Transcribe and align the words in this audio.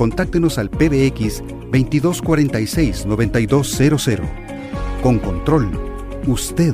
contáctenos 0.00 0.56
al 0.56 0.70
PBX 0.70 1.44
2246-9200. 1.72 4.20
Con 5.02 5.18
Control, 5.18 5.70
usted 6.26 6.72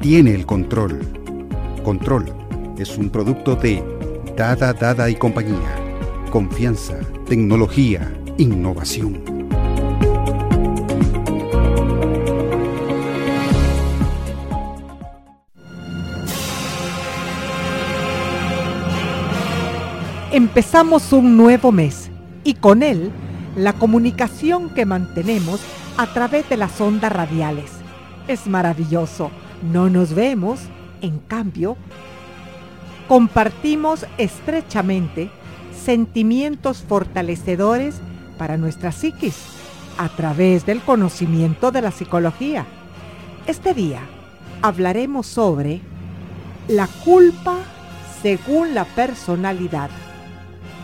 tiene 0.00 0.32
el 0.32 0.46
control. 0.46 1.00
Control 1.82 2.32
es 2.78 2.96
un 2.96 3.10
producto 3.10 3.56
de 3.56 3.82
Dada 4.36 4.72
Dada 4.72 5.10
y 5.10 5.16
compañía. 5.16 5.74
Confianza, 6.30 7.00
tecnología, 7.26 8.16
innovación. 8.36 9.24
Empezamos 20.30 21.12
un 21.12 21.36
nuevo 21.36 21.72
mes 21.72 22.07
y 22.48 22.54
con 22.54 22.82
él 22.82 23.12
la 23.56 23.74
comunicación 23.74 24.70
que 24.70 24.86
mantenemos 24.86 25.60
a 25.98 26.06
través 26.14 26.48
de 26.48 26.56
las 26.56 26.80
ondas 26.80 27.12
radiales. 27.12 27.70
Es 28.26 28.46
maravilloso. 28.46 29.30
No 29.70 29.90
nos 29.90 30.14
vemos, 30.14 30.60
en 31.02 31.18
cambio, 31.18 31.76
compartimos 33.06 34.06
estrechamente 34.16 35.30
sentimientos 35.84 36.82
fortalecedores 36.88 38.00
para 38.38 38.56
nuestra 38.56 38.92
psiquis 38.92 39.36
a 39.98 40.08
través 40.08 40.64
del 40.64 40.80
conocimiento 40.80 41.70
de 41.70 41.82
la 41.82 41.90
psicología. 41.90 42.64
Este 43.46 43.74
día 43.74 44.00
hablaremos 44.62 45.26
sobre 45.26 45.82
la 46.66 46.86
culpa 47.04 47.58
según 48.22 48.74
la 48.74 48.86
personalidad. 48.86 49.90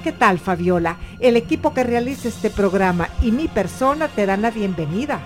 ¿Qué 0.04 0.12
tal, 0.12 0.38
Fabiola? 0.38 0.98
El 1.24 1.38
equipo 1.38 1.72
que 1.72 1.84
realiza 1.84 2.28
este 2.28 2.50
programa 2.50 3.08
y 3.22 3.32
mi 3.32 3.48
persona 3.48 4.08
te 4.08 4.26
dan 4.26 4.42
la 4.42 4.50
bienvenida. 4.50 5.22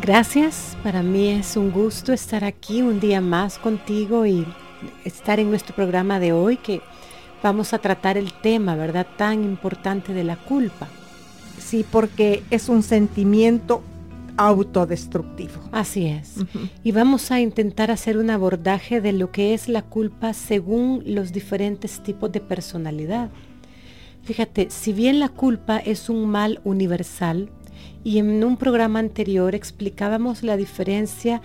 Gracias, 0.00 0.76
para 0.84 1.02
mí 1.02 1.30
es 1.30 1.56
un 1.56 1.72
gusto 1.72 2.12
estar 2.12 2.44
aquí 2.44 2.80
un 2.80 3.00
día 3.00 3.20
más 3.20 3.58
contigo 3.58 4.24
y 4.24 4.46
estar 5.04 5.40
en 5.40 5.50
nuestro 5.50 5.74
programa 5.74 6.20
de 6.20 6.32
hoy 6.32 6.58
que 6.58 6.80
vamos 7.42 7.74
a 7.74 7.78
tratar 7.78 8.16
el 8.16 8.32
tema, 8.34 8.76
¿verdad? 8.76 9.04
Tan 9.16 9.42
importante 9.42 10.14
de 10.14 10.22
la 10.22 10.36
culpa. 10.36 10.86
Sí, 11.58 11.84
porque 11.90 12.44
es 12.52 12.68
un 12.68 12.84
sentimiento 12.84 13.82
autodestructivo. 14.36 15.60
Así 15.72 16.06
es. 16.06 16.36
Y 16.84 16.92
vamos 16.92 17.32
a 17.32 17.40
intentar 17.40 17.90
hacer 17.90 18.16
un 18.16 18.30
abordaje 18.30 19.00
de 19.00 19.12
lo 19.12 19.32
que 19.32 19.54
es 19.54 19.68
la 19.68 19.82
culpa 19.82 20.32
según 20.34 21.02
los 21.04 21.32
diferentes 21.32 22.00
tipos 22.00 22.30
de 22.30 22.38
personalidad. 22.38 23.28
Fíjate, 24.22 24.70
si 24.70 24.92
bien 24.92 25.18
la 25.18 25.28
culpa 25.28 25.78
es 25.78 26.08
un 26.08 26.28
mal 26.28 26.60
universal, 26.64 27.50
y 28.04 28.18
en 28.18 28.42
un 28.44 28.56
programa 28.56 28.98
anterior 28.98 29.54
explicábamos 29.54 30.42
la 30.42 30.56
diferencia 30.56 31.40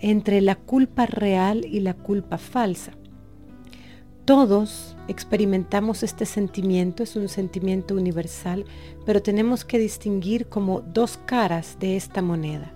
entre 0.00 0.40
la 0.40 0.56
culpa 0.56 1.06
real 1.06 1.64
y 1.64 1.80
la 1.80 1.94
culpa 1.94 2.38
falsa. 2.38 2.92
Todos 4.24 4.96
experimentamos 5.08 6.02
este 6.02 6.26
sentimiento, 6.26 7.02
es 7.02 7.16
un 7.16 7.28
sentimiento 7.28 7.94
universal, 7.94 8.64
pero 9.04 9.22
tenemos 9.22 9.64
que 9.64 9.78
distinguir 9.78 10.46
como 10.46 10.80
dos 10.80 11.18
caras 11.26 11.76
de 11.80 11.96
esta 11.96 12.22
moneda. 12.22 12.72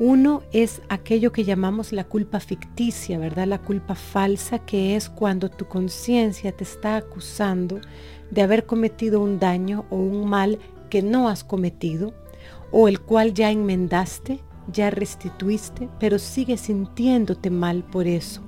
Uno 0.00 0.42
es 0.52 0.80
aquello 0.88 1.30
que 1.30 1.44
llamamos 1.44 1.92
la 1.92 2.04
culpa 2.04 2.40
ficticia, 2.40 3.18
¿verdad? 3.18 3.46
La 3.46 3.58
culpa 3.58 3.94
falsa, 3.94 4.58
que 4.58 4.96
es 4.96 5.08
cuando 5.10 5.50
tu 5.50 5.66
conciencia 5.66 6.52
te 6.52 6.64
está 6.64 6.96
acusando 6.96 7.80
de 8.30 8.42
haber 8.42 8.66
cometido 8.66 9.20
un 9.20 9.38
daño 9.38 9.84
o 9.90 9.96
un 9.96 10.28
mal 10.28 10.58
que 10.88 11.02
no 11.02 11.28
has 11.28 11.44
cometido, 11.44 12.12
o 12.72 12.88
el 12.88 13.00
cual 13.00 13.34
ya 13.34 13.50
enmendaste, 13.50 14.40
ya 14.72 14.90
restituiste, 14.90 15.88
pero 15.98 16.18
sigues 16.18 16.62
sintiéndote 16.62 17.50
mal 17.50 17.82
por 17.82 18.06
eso. 18.06 18.42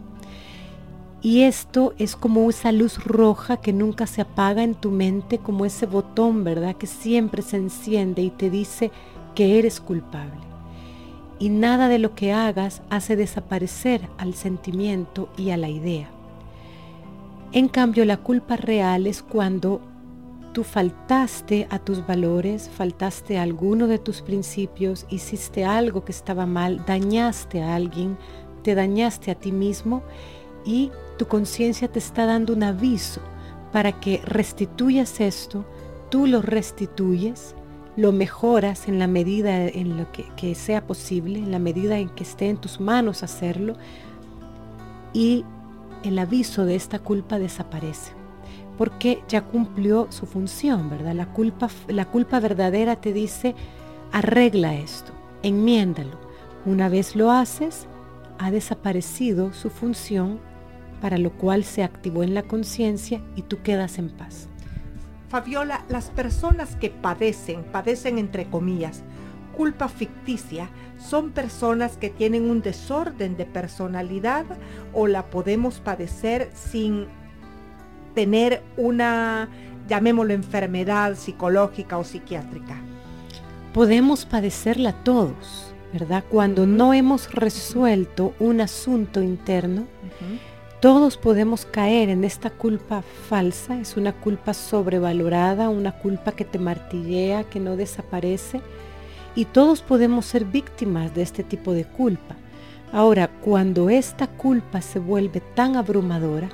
Y 1.25 1.43
esto 1.43 1.95
es 1.99 2.17
como 2.17 2.51
esa 2.51 2.73
luz 2.73 3.03
roja 3.05 3.59
que 3.59 3.73
nunca 3.73 4.09
se 4.09 4.23
apaga 4.23 4.65
en 4.65 4.75
tu 4.75 4.91
mente, 4.91 5.39
como 5.39 5.65
ese 5.65 5.87
botón, 5.87 6.43
¿verdad? 6.43 6.75
Que 6.75 6.89
siempre 6.89 7.43
se 7.43 7.59
enciende 7.59 8.23
y 8.23 8.31
te 8.31 8.51
dice 8.51 8.91
que 9.37 9.61
eres 9.61 9.81
culpable. 9.81 10.41
Y 11.39 11.49
nada 11.49 11.89
de 11.89 12.01
lo 12.01 12.17
que 12.17 12.33
hagas 12.33 12.83
hace 12.91 13.15
desaparecer 13.15 14.09
al 14.19 14.35
sentimiento 14.35 15.29
y 15.37 15.51
a 15.51 15.57
la 15.57 15.69
idea. 15.69 16.11
En 17.55 17.69
cambio, 17.69 18.07
la 18.07 18.17
culpa 18.17 18.57
real 18.57 19.07
es 19.07 19.23
cuando 19.23 19.83
tú 20.55 20.65
faltaste 20.65 21.67
a 21.71 21.79
tus 21.79 22.07
valores, 22.07 22.71
faltaste 22.75 23.37
a 23.39 23.43
alguno 23.43 23.87
de 23.89 23.99
tus 23.99 24.23
principios, 24.23 25.07
hiciste 25.11 25.65
algo 25.65 26.03
que 26.03 26.13
estaba 26.13 26.47
mal, 26.47 26.83
dañaste 26.87 27.63
a 27.63 27.75
alguien, 27.75 28.17
te 28.63 28.75
dañaste 28.75 29.31
a 29.31 29.35
ti 29.35 29.53
mismo 29.53 30.03
y 30.65 30.91
tu 31.19 31.27
conciencia 31.27 31.89
te 31.89 31.99
está 31.99 32.25
dando 32.25 32.55
un 32.55 32.63
aviso 32.63 33.21
para 33.71 34.01
que 34.01 34.23
restituyas 34.25 35.21
esto, 35.21 35.67
tú 36.11 36.27
lo 36.27 36.41
restituyes, 36.41 37.55
lo 37.97 38.13
mejoras 38.13 38.89
en 38.89 38.99
la 38.99 39.07
medida 39.07 39.67
en 39.67 39.99
lo 39.99 40.11
que, 40.11 40.25
que 40.37 40.55
sea 40.55 40.87
posible, 40.87 41.39
en 41.39 41.51
la 41.51 41.59
medida 41.59 41.99
en 41.99 42.09
que 42.09 42.23
esté 42.23 42.49
en 42.49 42.57
tus 42.57 42.81
manos 42.81 43.23
hacerlo 43.23 43.75
y 45.13 45.45
el 46.05 46.19
aviso 46.19 46.65
de 46.65 46.75
esta 46.75 46.99
culpa 46.99 47.39
desaparece. 47.39 48.13
porque 48.79 49.23
ya 49.29 49.43
cumplió 49.43 50.09
su 50.11 50.27
función, 50.27 50.91
¿verdad? 50.91 51.15
La 51.15 51.27
culpa, 51.27 51.69
la 51.89 52.07
culpa 52.07 52.41
verdadera 52.41 52.97
te 52.97 53.13
dice, 53.13 53.55
arregla 54.13 54.75
esto, 54.75 55.13
enmiéndalo. 55.43 56.19
Una 56.65 56.89
vez 56.89 57.15
lo 57.15 57.31
haces, 57.31 57.87
ha 58.39 58.51
desaparecido 58.51 59.53
su 59.53 59.71
función, 59.71 60.41
para 61.01 61.19
lo 61.19 61.33
cual 61.33 61.65
se 61.65 61.83
activó 61.83 62.23
en 62.23 62.35
la 62.35 62.43
conciencia 62.43 63.21
y 63.37 63.43
tú 63.43 63.61
quedas 63.63 63.99
en 63.99 64.09
paz. 64.09 64.49
Fabiola, 65.29 65.85
las 65.89 66.11
personas 66.11 66.75
que 66.77 66.91
padecen, 66.91 67.65
padecen 67.65 68.19
entre 68.19 68.49
comillas, 68.49 69.03
culpa 69.53 69.89
ficticia, 69.89 70.69
son 70.99 71.31
personas 71.31 71.97
que 71.97 72.11
tienen 72.11 72.51
un 72.51 72.63
desorden 72.63 73.37
de 73.37 73.45
personalidad 73.45 74.45
o 74.93 75.07
la 75.07 75.27
podemos 75.27 75.81
padecer 75.81 76.51
sin 76.55 77.07
tener 78.15 78.63
una, 78.77 79.49
llamémoslo, 79.89 80.33
enfermedad 80.33 81.17
psicológica 81.17 81.99
o 81.99 82.05
psiquiátrica. 82.05 82.77
Podemos 83.73 84.27
padecerla 84.27 84.93
todos, 84.93 85.73
¿verdad? 85.93 86.25
Cuando 86.29 86.67
no 86.67 86.93
hemos 86.93 87.33
resuelto 87.33 88.35
un 88.39 88.61
asunto 88.61 89.23
interno, 89.23 89.87
todos 90.81 91.17
podemos 91.17 91.65
caer 91.65 92.09
en 92.09 92.25
esta 92.25 92.51
culpa 92.51 93.03
falsa, 93.29 93.79
es 93.79 93.97
una 93.97 94.13
culpa 94.13 94.53
sobrevalorada, 94.53 95.69
una 95.69 95.93
culpa 95.93 96.33
que 96.33 96.45
te 96.45 96.59
martillea, 96.59 97.45
que 97.45 97.61
no 97.61 97.77
desaparece, 97.77 98.61
y 99.35 99.47
todos 99.47 99.83
podemos 99.83 100.27
ser 100.27 100.45
víctimas 100.45 101.15
de 101.15 101.23
este 101.23 101.43
tipo 101.43 101.73
de 101.73 101.85
culpa. 101.85 102.37
Ahora, 102.93 103.29
cuando 103.29 103.89
esta 103.89 104.27
culpa 104.27 104.81
se 104.83 104.99
vuelve 104.99 105.41
tan 105.55 105.77
abrumadora, 105.77 106.49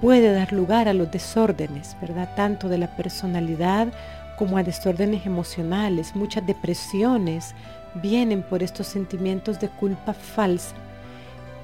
puede 0.00 0.32
dar 0.32 0.52
lugar 0.52 0.88
a 0.88 0.94
los 0.94 1.10
desórdenes, 1.10 1.96
¿verdad? 2.00 2.34
Tanto 2.36 2.68
de 2.68 2.78
la 2.78 2.94
personalidad 2.96 3.92
como 4.38 4.58
a 4.58 4.62
desórdenes 4.62 5.26
emocionales. 5.26 6.14
Muchas 6.14 6.46
depresiones 6.46 7.54
vienen 8.02 8.42
por 8.42 8.62
estos 8.62 8.86
sentimientos 8.86 9.58
de 9.58 9.68
culpa 9.68 10.12
falsa 10.12 10.76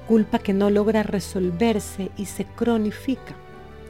culpa 0.07 0.39
que 0.39 0.53
no 0.53 0.69
logra 0.69 1.03
resolverse 1.03 2.11
y 2.17 2.25
se 2.25 2.45
cronifica 2.45 3.35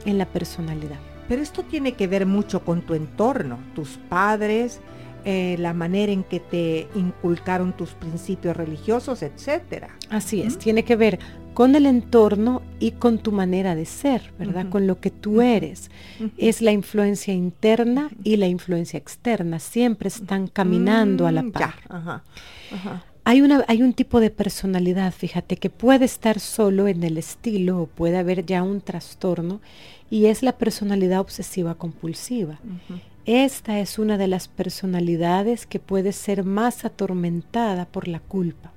en 0.04 0.18
la 0.18 0.26
personalidad. 0.26 0.98
Pero 1.28 1.42
esto 1.42 1.62
tiene 1.62 1.92
que 1.92 2.06
ver 2.06 2.26
mucho 2.26 2.64
con 2.64 2.82
tu 2.82 2.94
entorno, 2.94 3.58
tus 3.74 3.98
padres, 4.08 4.80
eh, 5.24 5.56
la 5.58 5.72
manera 5.72 6.12
en 6.12 6.22
que 6.22 6.40
te 6.40 6.88
inculcaron 6.94 7.72
tus 7.72 7.90
principios 7.90 8.56
religiosos, 8.56 9.22
etcétera. 9.22 9.88
Así 10.10 10.42
es, 10.42 10.58
tiene 10.58 10.84
que 10.84 10.96
ver 10.96 11.18
con 11.54 11.76
el 11.76 11.86
entorno 11.86 12.62
y 12.80 12.90
con 12.90 13.18
tu 13.18 13.32
manera 13.32 13.74
de 13.74 13.86
ser, 13.86 14.34
¿verdad? 14.38 14.68
Con 14.68 14.86
lo 14.86 15.00
que 15.00 15.10
tú 15.10 15.40
eres. 15.40 15.90
Es 16.36 16.60
la 16.60 16.72
influencia 16.72 17.32
interna 17.32 18.10
y 18.22 18.36
la 18.36 18.48
influencia 18.48 18.98
externa, 18.98 19.60
siempre 19.60 20.08
están 20.08 20.48
caminando 20.48 21.26
a 21.26 21.32
la 21.32 21.44
mm, 21.44 21.52
par. 21.52 21.74
Hay, 23.24 23.40
una, 23.40 23.64
hay 23.68 23.82
un 23.82 23.94
tipo 23.94 24.20
de 24.20 24.30
personalidad, 24.30 25.12
fíjate, 25.12 25.56
que 25.56 25.70
puede 25.70 26.04
estar 26.04 26.40
solo 26.40 26.88
en 26.88 27.02
el 27.04 27.16
estilo 27.16 27.80
o 27.80 27.86
puede 27.86 28.18
haber 28.18 28.44
ya 28.44 28.62
un 28.62 28.80
trastorno 28.80 29.60
y 30.10 30.26
es 30.26 30.42
la 30.42 30.58
personalidad 30.58 31.20
obsesiva 31.20 31.76
compulsiva. 31.76 32.58
Esta 33.26 33.80
es 33.80 33.98
una 33.98 34.18
de 34.18 34.28
las 34.28 34.48
personalidades 34.48 35.66
que 35.66 35.78
puede 35.78 36.12
ser 36.12 36.44
más 36.44 36.84
atormentada 36.84 37.86
por 37.86 38.08
la 38.08 38.20
culpa. 38.20 38.72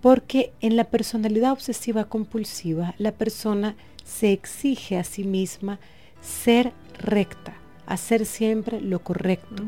Porque 0.00 0.52
en 0.60 0.76
la 0.76 0.84
personalidad 0.84 1.52
obsesiva 1.52 2.04
compulsiva 2.04 2.94
la 2.98 3.12
persona 3.12 3.74
se 4.04 4.32
exige 4.32 4.98
a 4.98 5.04
sí 5.04 5.24
misma 5.24 5.78
ser 6.20 6.72
recta, 6.98 7.54
hacer 7.86 8.26
siempre 8.26 8.80
lo 8.80 9.02
correcto 9.02 9.64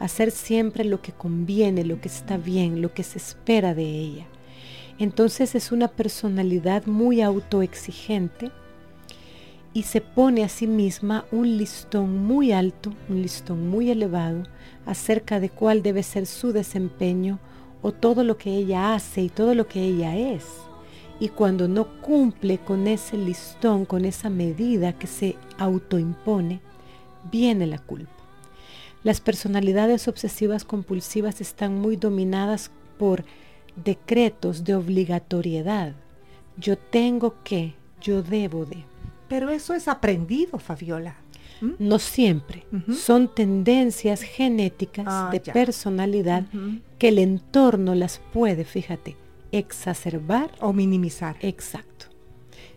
hacer 0.00 0.30
siempre 0.30 0.84
lo 0.84 1.00
que 1.00 1.12
conviene, 1.12 1.84
lo 1.84 2.00
que 2.00 2.08
está 2.08 2.38
bien, 2.38 2.82
lo 2.82 2.92
que 2.92 3.04
se 3.04 3.18
espera 3.18 3.74
de 3.74 3.84
ella. 3.84 4.26
Entonces 4.98 5.54
es 5.54 5.70
una 5.70 5.88
personalidad 5.88 6.86
muy 6.86 7.20
autoexigente 7.20 8.50
y 9.72 9.84
se 9.84 10.00
pone 10.00 10.42
a 10.42 10.48
sí 10.48 10.66
misma 10.66 11.24
un 11.30 11.56
listón 11.56 12.24
muy 12.24 12.52
alto, 12.52 12.92
un 13.08 13.22
listón 13.22 13.68
muy 13.68 13.90
elevado, 13.90 14.42
acerca 14.86 15.38
de 15.38 15.50
cuál 15.50 15.82
debe 15.82 16.02
ser 16.02 16.26
su 16.26 16.52
desempeño 16.52 17.38
o 17.82 17.92
todo 17.92 18.24
lo 18.24 18.36
que 18.36 18.54
ella 18.56 18.94
hace 18.94 19.22
y 19.22 19.28
todo 19.28 19.54
lo 19.54 19.68
que 19.68 19.82
ella 19.82 20.16
es. 20.16 20.44
Y 21.20 21.28
cuando 21.28 21.68
no 21.68 22.00
cumple 22.00 22.58
con 22.58 22.86
ese 22.88 23.16
listón, 23.16 23.84
con 23.84 24.04
esa 24.04 24.30
medida 24.30 24.94
que 24.94 25.06
se 25.06 25.36
autoimpone, 25.58 26.60
viene 27.30 27.66
la 27.66 27.78
culpa. 27.78 28.10
Las 29.02 29.20
personalidades 29.20 30.08
obsesivas 30.08 30.64
compulsivas 30.64 31.40
están 31.40 31.78
muy 31.78 31.96
dominadas 31.96 32.70
por 32.98 33.24
decretos 33.76 34.64
de 34.64 34.74
obligatoriedad. 34.74 35.94
Yo 36.56 36.76
tengo 36.76 37.36
que, 37.44 37.74
yo 38.02 38.22
debo 38.22 38.66
de. 38.66 38.89
Pero 39.30 39.48
eso 39.48 39.74
es 39.74 39.86
aprendido, 39.86 40.58
Fabiola. 40.58 41.14
¿Mm? 41.60 41.70
No 41.78 42.00
siempre. 42.00 42.66
Son 42.92 43.32
tendencias 43.32 44.22
genéticas 44.22 45.06
ah, 45.08 45.28
de 45.30 45.38
personalidad 45.40 46.46
que 46.98 47.08
el 47.08 47.18
entorno 47.18 47.94
las 47.94 48.20
puede, 48.32 48.64
fíjate, 48.64 49.16
exacerbar 49.52 50.50
o 50.60 50.72
minimizar. 50.72 51.36
Exacto. 51.42 52.06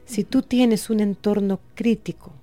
Si 0.05 0.23
tú 0.23 0.43
tienes 0.43 0.91
un 0.91 0.99
entorno 0.99 1.59
crítico, 1.73 2.33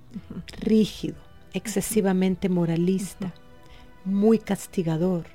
rígido, 0.59 1.15
excesivamente 1.53 2.49
moralista, 2.49 3.33
muy 4.03 4.39
castigador 4.39 5.27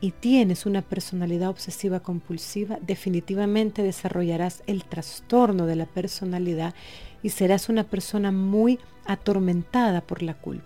y 0.00 0.12
tienes 0.12 0.66
una 0.66 0.82
personalidad 0.82 1.50
obsesiva 1.50 2.00
compulsiva, 2.00 2.78
definitivamente 2.80 3.82
desarrollarás 3.82 4.62
el 4.66 4.84
trastorno 4.84 5.66
de 5.66 5.76
la 5.76 5.86
personalidad 5.86 6.74
y 7.22 7.30
serás 7.30 7.68
una 7.68 7.84
persona 7.84 8.32
muy 8.32 8.78
atormentada 9.06 10.00
por 10.00 10.22
la 10.22 10.34
culpa. 10.34 10.64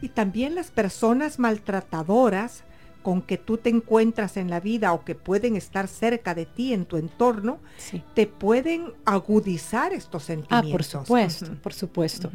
Y 0.00 0.08
también 0.08 0.54
las 0.54 0.70
personas 0.70 1.38
maltratadoras 1.38 2.64
con 3.06 3.22
que 3.22 3.38
tú 3.38 3.56
te 3.56 3.70
encuentras 3.70 4.36
en 4.36 4.50
la 4.50 4.58
vida 4.58 4.92
o 4.92 5.04
que 5.04 5.14
pueden 5.14 5.54
estar 5.54 5.86
cerca 5.86 6.34
de 6.34 6.44
ti 6.44 6.72
en 6.72 6.86
tu 6.86 6.96
entorno, 6.96 7.60
te 8.14 8.26
pueden 8.26 8.94
agudizar 9.04 9.92
estos 9.92 10.24
sentimientos. 10.24 10.68
Ah, 10.68 10.72
por 10.72 10.82
supuesto, 10.82 11.54
por 11.62 11.72
supuesto. 11.72 12.32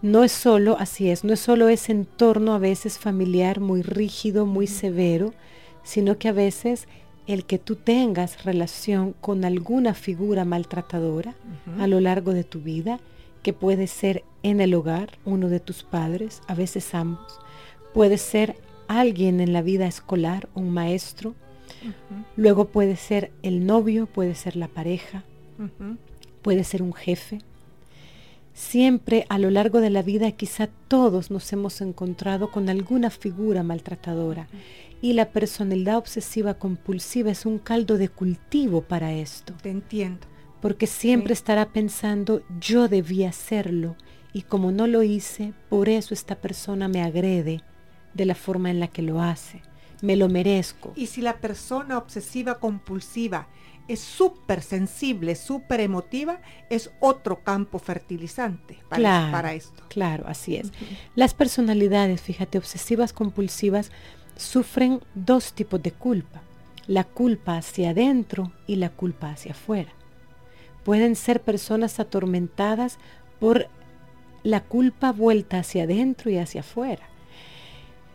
No 0.00 0.24
es 0.24 0.32
solo, 0.32 0.78
así 0.80 1.10
es, 1.10 1.24
no 1.24 1.34
es 1.34 1.40
solo 1.40 1.68
ese 1.68 1.92
entorno 1.92 2.54
a 2.54 2.58
veces 2.58 2.98
familiar 2.98 3.60
muy 3.60 3.82
rígido, 3.82 4.46
muy 4.46 4.66
severo, 4.66 5.34
sino 5.82 6.16
que 6.16 6.28
a 6.28 6.32
veces 6.32 6.88
el 7.26 7.44
que 7.44 7.58
tú 7.58 7.76
tengas 7.76 8.44
relación 8.44 9.14
con 9.20 9.44
alguna 9.44 9.94
figura 9.94 10.44
maltratadora 10.44 11.34
a 11.78 11.86
lo 11.86 12.00
largo 12.00 12.34
de 12.34 12.44
tu 12.44 12.60
vida, 12.60 13.00
que 13.42 13.52
puede 13.52 13.86
ser 13.86 14.24
en 14.42 14.60
el 14.60 14.74
hogar, 14.74 15.18
uno 15.24 15.48
de 15.48 15.60
tus 15.60 15.82
padres, 15.82 16.42
a 16.46 16.54
veces 16.54 16.94
ambos, 16.94 17.38
puede 17.92 18.18
ser 18.18 18.56
alguien 18.88 19.40
en 19.40 19.52
la 19.52 19.62
vida 19.62 19.86
escolar, 19.86 20.48
un 20.54 20.70
maestro. 20.70 21.34
Luego 22.36 22.66
puede 22.66 22.96
ser 22.96 23.30
el 23.42 23.66
novio, 23.66 24.06
puede 24.06 24.34
ser 24.34 24.56
la 24.56 24.68
pareja, 24.68 25.24
puede 26.42 26.64
ser 26.64 26.82
un 26.82 26.92
jefe. 26.92 27.38
Siempre 28.54 29.26
a 29.28 29.38
lo 29.38 29.50
largo 29.50 29.80
de 29.80 29.90
la 29.90 30.02
vida 30.02 30.30
quizá 30.30 30.68
todos 30.88 31.30
nos 31.30 31.52
hemos 31.52 31.80
encontrado 31.80 32.52
con 32.52 32.68
alguna 32.68 33.10
figura 33.10 33.62
maltratadora 33.64 34.46
y 35.00 35.12
la 35.12 35.30
personalidad 35.30 35.96
obsesiva 35.96 36.54
compulsiva 36.54 37.30
es 37.30 37.46
un 37.46 37.58
caldo 37.58 37.98
de 37.98 38.08
cultivo 38.08 38.82
para 38.82 39.12
esto. 39.12 39.54
Te 39.62 39.70
entiendo. 39.70 40.26
Porque 40.60 40.86
siempre 40.86 41.34
estará 41.34 41.72
pensando 41.72 42.42
yo 42.58 42.88
debía 42.88 43.28
hacerlo 43.28 43.96
y 44.32 44.42
como 44.42 44.72
no 44.72 44.86
lo 44.86 45.02
hice, 45.02 45.52
por 45.68 45.88
eso 45.88 46.14
esta 46.14 46.36
persona 46.36 46.88
me 46.88 47.02
agrede 47.02 47.62
de 48.14 48.24
la 48.24 48.34
forma 48.34 48.70
en 48.70 48.80
la 48.80 48.88
que 48.88 49.02
lo 49.02 49.20
hace. 49.20 49.62
Me 50.00 50.16
lo 50.16 50.28
merezco. 50.28 50.92
Y 50.96 51.06
si 51.06 51.22
la 51.22 51.36
persona 51.36 51.98
obsesiva 51.98 52.58
compulsiva 52.58 53.48
es 53.86 54.00
súper 54.00 54.62
sensible, 54.62 55.34
súper 55.34 55.80
emotiva, 55.80 56.40
es 56.70 56.90
otro 57.00 57.42
campo 57.44 57.78
fertilizante 57.78 58.78
para, 58.88 59.54
esto. 59.54 59.84
Claro, 59.88 60.24
así 60.26 60.56
es. 60.56 60.72
Las 61.14 61.34
personalidades, 61.34 62.22
fíjate, 62.22 62.58
obsesivas 62.58 63.12
compulsivas 63.12 63.90
sufren 64.36 65.00
dos 65.14 65.52
tipos 65.52 65.82
de 65.82 65.92
culpa. 65.92 66.42
La 66.86 67.04
culpa 67.04 67.56
hacia 67.56 67.90
adentro 67.90 68.52
y 68.66 68.76
la 68.76 68.90
culpa 68.90 69.30
hacia 69.30 69.52
afuera. 69.52 69.92
Pueden 70.84 71.16
ser 71.16 71.40
personas 71.40 71.98
atormentadas 71.98 72.98
por 73.40 73.68
la 74.42 74.62
culpa 74.62 75.12
vuelta 75.12 75.58
hacia 75.58 75.84
adentro 75.84 76.30
y 76.30 76.36
hacia 76.36 76.60
afuera. 76.60 77.08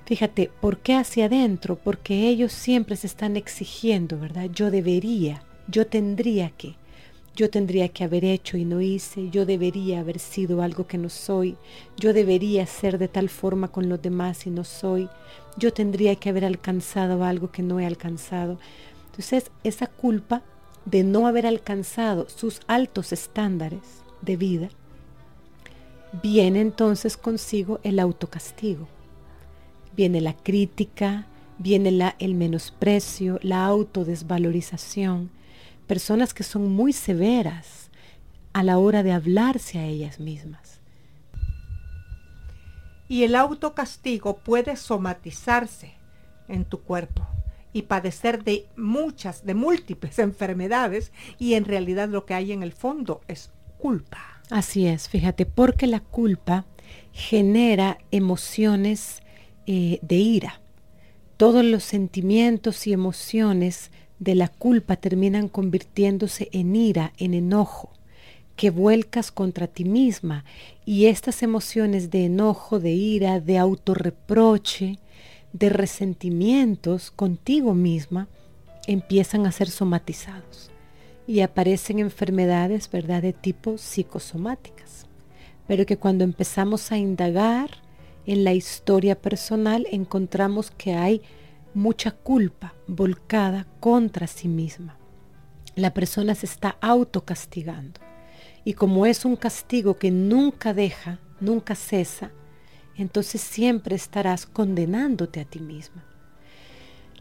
Fíjate, 0.05 0.51
¿por 0.59 0.77
qué 0.79 0.95
hacia 0.95 1.25
adentro? 1.25 1.75
Porque 1.75 2.29
ellos 2.29 2.51
siempre 2.51 2.95
se 2.95 3.07
están 3.07 3.35
exigiendo, 3.37 4.19
¿verdad? 4.19 4.49
Yo 4.51 4.71
debería, 4.71 5.43
yo 5.67 5.87
tendría 5.87 6.51
que. 6.51 6.75
Yo 7.35 7.49
tendría 7.49 7.89
que 7.89 8.03
haber 8.03 8.25
hecho 8.25 8.57
y 8.57 8.65
no 8.65 8.81
hice, 8.81 9.29
yo 9.29 9.45
debería 9.45 10.01
haber 10.01 10.19
sido 10.19 10.61
algo 10.61 10.87
que 10.87 10.97
no 10.97 11.09
soy, 11.09 11.55
yo 11.97 12.13
debería 12.13 12.65
ser 12.65 12.97
de 12.97 13.07
tal 13.07 13.29
forma 13.29 13.69
con 13.69 13.89
los 13.89 14.01
demás 14.01 14.45
y 14.45 14.49
no 14.49 14.63
soy, 14.63 15.09
yo 15.57 15.73
tendría 15.73 16.15
que 16.15 16.29
haber 16.29 16.45
alcanzado 16.45 17.23
algo 17.23 17.51
que 17.51 17.63
no 17.63 17.79
he 17.79 17.85
alcanzado. 17.85 18.59
Entonces, 19.05 19.51
esa 19.63 19.87
culpa 19.87 20.41
de 20.85 21.03
no 21.03 21.27
haber 21.27 21.45
alcanzado 21.45 22.27
sus 22.29 22.61
altos 22.67 23.11
estándares 23.11 24.03
de 24.21 24.37
vida, 24.37 24.69
viene 26.23 26.61
entonces 26.61 27.17
consigo 27.17 27.79
el 27.83 27.99
autocastigo. 27.99 28.87
Viene 29.95 30.21
la 30.21 30.33
crítica, 30.33 31.27
viene 31.57 31.91
la, 31.91 32.15
el 32.19 32.35
menosprecio, 32.35 33.39
la 33.41 33.65
autodesvalorización. 33.65 35.29
Personas 35.89 36.35
que 36.35 36.43
son 36.43 36.71
muy 36.71 36.93
severas 36.93 37.89
a 38.53 38.61
la 38.61 38.77
hora 38.77 39.01
de 39.01 39.11
hablarse 39.11 39.79
a 39.79 39.85
ellas 39.85 40.19
mismas. 40.19 40.81
Y 43.07 43.23
el 43.23 43.33
autocastigo 43.33 44.37
puede 44.37 44.75
somatizarse 44.75 45.95
en 46.47 46.65
tu 46.65 46.81
cuerpo 46.81 47.25
y 47.73 47.81
padecer 47.81 48.43
de 48.43 48.67
muchas, 48.77 49.43
de 49.47 49.55
múltiples 49.55 50.19
enfermedades 50.19 51.11
y 51.39 51.55
en 51.55 51.65
realidad 51.65 52.07
lo 52.07 52.27
que 52.27 52.35
hay 52.35 52.51
en 52.51 52.61
el 52.61 52.73
fondo 52.73 53.21
es 53.27 53.51
culpa. 53.79 54.43
Así 54.51 54.85
es, 54.85 55.09
fíjate, 55.09 55.47
porque 55.47 55.87
la 55.87 56.01
culpa 56.01 56.67
genera 57.13 57.97
emociones 58.11 59.23
eh, 59.65 59.97
de 60.03 60.17
ira. 60.17 60.61
Todos 61.35 61.65
los 61.65 61.83
sentimientos 61.83 62.85
y 62.85 62.93
emociones 62.93 63.89
de 64.19 64.35
la 64.35 64.49
culpa 64.49 64.97
terminan 64.97 65.47
convirtiéndose 65.47 66.49
en 66.51 66.75
ira, 66.75 67.13
en 67.17 67.33
enojo, 67.33 67.91
que 68.55 68.69
vuelcas 68.69 69.31
contra 69.31 69.67
ti 69.67 69.85
misma. 69.85 70.43
Y 70.85 71.05
estas 71.05 71.41
emociones 71.43 72.11
de 72.11 72.25
enojo, 72.25 72.79
de 72.79 72.91
ira, 72.91 73.39
de 73.39 73.57
autorreproche, 73.57 74.99
de 75.53 75.69
resentimientos 75.69 77.11
contigo 77.11 77.73
misma 77.73 78.27
empiezan 78.87 79.45
a 79.45 79.51
ser 79.51 79.69
somatizados 79.69 80.69
y 81.27 81.41
aparecen 81.41 81.99
enfermedades, 81.99 82.89
¿verdad?, 82.89 83.21
de 83.21 83.33
tipo 83.33 83.77
psicosomáticas. 83.77 85.05
Pero 85.67 85.85
que 85.85 85.97
cuando 85.97 86.23
empezamos 86.23 86.91
a 86.91 86.97
indagar 86.97 87.69
en 88.25 88.43
la 88.43 88.53
historia 88.53 89.19
personal 89.19 89.87
encontramos 89.91 90.71
que 90.71 90.93
hay 90.93 91.21
mucha 91.73 92.11
culpa 92.11 92.73
volcada 92.87 93.67
contra 93.79 94.27
sí 94.27 94.47
misma. 94.47 94.97
La 95.75 95.93
persona 95.93 96.35
se 96.35 96.45
está 96.45 96.77
autocastigando. 96.81 97.99
Y 98.65 98.73
como 98.73 99.05
es 99.05 99.25
un 99.25 99.35
castigo 99.35 99.97
que 99.97 100.11
nunca 100.11 100.73
deja, 100.73 101.19
nunca 101.39 101.75
cesa, 101.75 102.31
entonces 102.95 103.41
siempre 103.41 103.95
estarás 103.95 104.45
condenándote 104.45 105.39
a 105.39 105.45
ti 105.45 105.59
misma. 105.59 106.05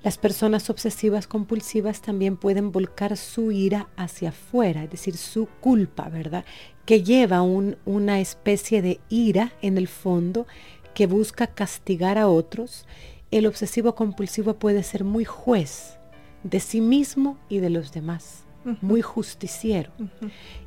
Las 0.02 0.16
personas 0.16 0.70
obsesivas 0.70 1.26
compulsivas 1.26 2.00
también 2.00 2.36
pueden 2.36 2.70
volcar 2.70 3.16
su 3.16 3.50
ira 3.50 3.88
hacia 3.96 4.28
afuera, 4.28 4.84
es 4.84 4.90
decir, 4.90 5.16
su 5.16 5.46
culpa, 5.60 6.08
¿verdad? 6.08 6.44
Que 6.84 7.02
lleva 7.02 7.42
una 7.42 8.20
especie 8.20 8.80
de 8.80 9.00
ira 9.08 9.52
en 9.60 9.76
el 9.76 9.88
fondo 9.88 10.46
que 10.94 11.06
busca 11.06 11.48
castigar 11.48 12.16
a 12.16 12.28
otros. 12.28 12.86
El 13.30 13.46
obsesivo 13.46 13.94
compulsivo 13.94 14.54
puede 14.54 14.82
ser 14.82 15.04
muy 15.04 15.24
juez 15.24 15.98
de 16.42 16.60
sí 16.60 16.80
mismo 16.80 17.36
y 17.48 17.58
de 17.58 17.68
los 17.68 17.92
demás, 17.92 18.44
muy 18.80 19.02
justiciero. 19.02 19.90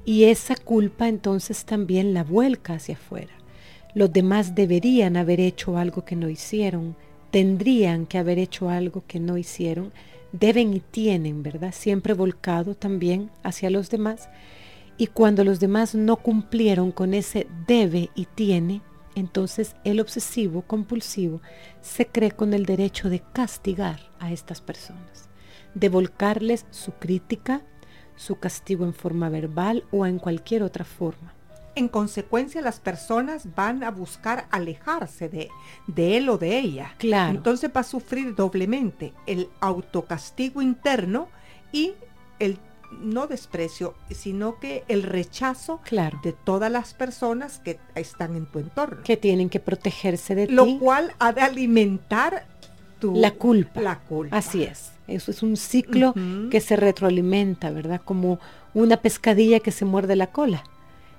Y 0.05 0.25
esa 0.25 0.55
culpa 0.55 1.07
entonces 1.07 1.65
también 1.65 2.13
la 2.13 2.23
vuelca 2.23 2.73
hacia 2.73 2.95
afuera. 2.95 3.33
Los 3.93 4.13
demás 4.13 4.55
deberían 4.55 5.17
haber 5.17 5.39
hecho 5.39 5.77
algo 5.77 6.05
que 6.05 6.15
no 6.15 6.29
hicieron, 6.29 6.95
tendrían 7.31 8.05
que 8.05 8.17
haber 8.17 8.37
hecho 8.37 8.69
algo 8.69 9.03
que 9.07 9.19
no 9.19 9.37
hicieron, 9.37 9.91
deben 10.31 10.73
y 10.73 10.79
tienen, 10.79 11.43
¿verdad? 11.43 11.73
Siempre 11.73 12.13
volcado 12.13 12.75
también 12.75 13.31
hacia 13.43 13.69
los 13.69 13.89
demás. 13.89 14.29
Y 14.97 15.07
cuando 15.07 15.43
los 15.43 15.59
demás 15.59 15.95
no 15.95 16.17
cumplieron 16.17 16.91
con 16.91 17.13
ese 17.13 17.47
debe 17.67 18.11
y 18.15 18.25
tiene, 18.25 18.81
entonces 19.15 19.75
el 19.83 19.99
obsesivo 19.99 20.61
compulsivo 20.63 21.41
se 21.81 22.07
cree 22.07 22.31
con 22.31 22.53
el 22.53 22.65
derecho 22.65 23.09
de 23.09 23.21
castigar 23.33 23.99
a 24.19 24.31
estas 24.31 24.61
personas, 24.61 25.29
de 25.73 25.89
volcarles 25.89 26.65
su 26.71 26.93
crítica, 26.93 27.61
su 28.15 28.39
castigo 28.39 28.85
en 28.85 28.93
forma 28.93 29.29
verbal 29.29 29.83
o 29.91 30.05
en 30.05 30.19
cualquier 30.19 30.63
otra 30.63 30.85
forma 30.85 31.33
en 31.75 31.87
consecuencia 31.87 32.61
las 32.61 32.79
personas 32.79 33.55
van 33.55 33.83
a 33.83 33.91
buscar 33.91 34.47
alejarse 34.51 35.29
de, 35.29 35.49
de 35.87 36.17
él 36.17 36.29
o 36.29 36.37
de 36.37 36.59
ella. 36.59 36.95
Claro. 36.97 37.37
Entonces 37.37 37.71
va 37.75 37.81
a 37.81 37.85
sufrir 37.85 38.35
doblemente 38.35 39.13
el 39.25 39.49
autocastigo 39.59 40.61
interno 40.61 41.29
y 41.71 41.93
el 42.39 42.59
no 43.01 43.27
desprecio, 43.27 43.95
sino 44.09 44.59
que 44.59 44.83
el 44.87 45.03
rechazo 45.03 45.79
claro. 45.83 46.19
de 46.23 46.33
todas 46.33 46.71
las 46.71 46.93
personas 46.93 47.59
que 47.59 47.79
están 47.95 48.35
en 48.35 48.45
tu 48.45 48.59
entorno. 48.59 49.03
Que 49.03 49.17
tienen 49.17 49.49
que 49.49 49.59
protegerse 49.59 50.35
de 50.35 50.47
Lo 50.47 50.65
ti. 50.65 50.73
Lo 50.73 50.79
cual 50.79 51.13
ha 51.19 51.33
de 51.33 51.41
alimentar 51.41 52.45
tu, 52.99 53.15
la 53.15 53.31
culpa. 53.31 53.81
La 53.81 53.99
culpa. 53.99 54.37
Así 54.37 54.63
es. 54.63 54.91
Eso 55.07 55.31
es 55.31 55.43
un 55.43 55.57
ciclo 55.57 56.09
uh 56.09 56.13
-huh. 56.13 56.49
que 56.49 56.61
se 56.61 56.75
retroalimenta, 56.75 57.71
¿verdad? 57.71 58.01
Como 58.03 58.39
una 58.73 58.97
pescadilla 58.97 59.59
que 59.59 59.71
se 59.71 59.85
muerde 59.85 60.15
la 60.15 60.27
cola 60.27 60.63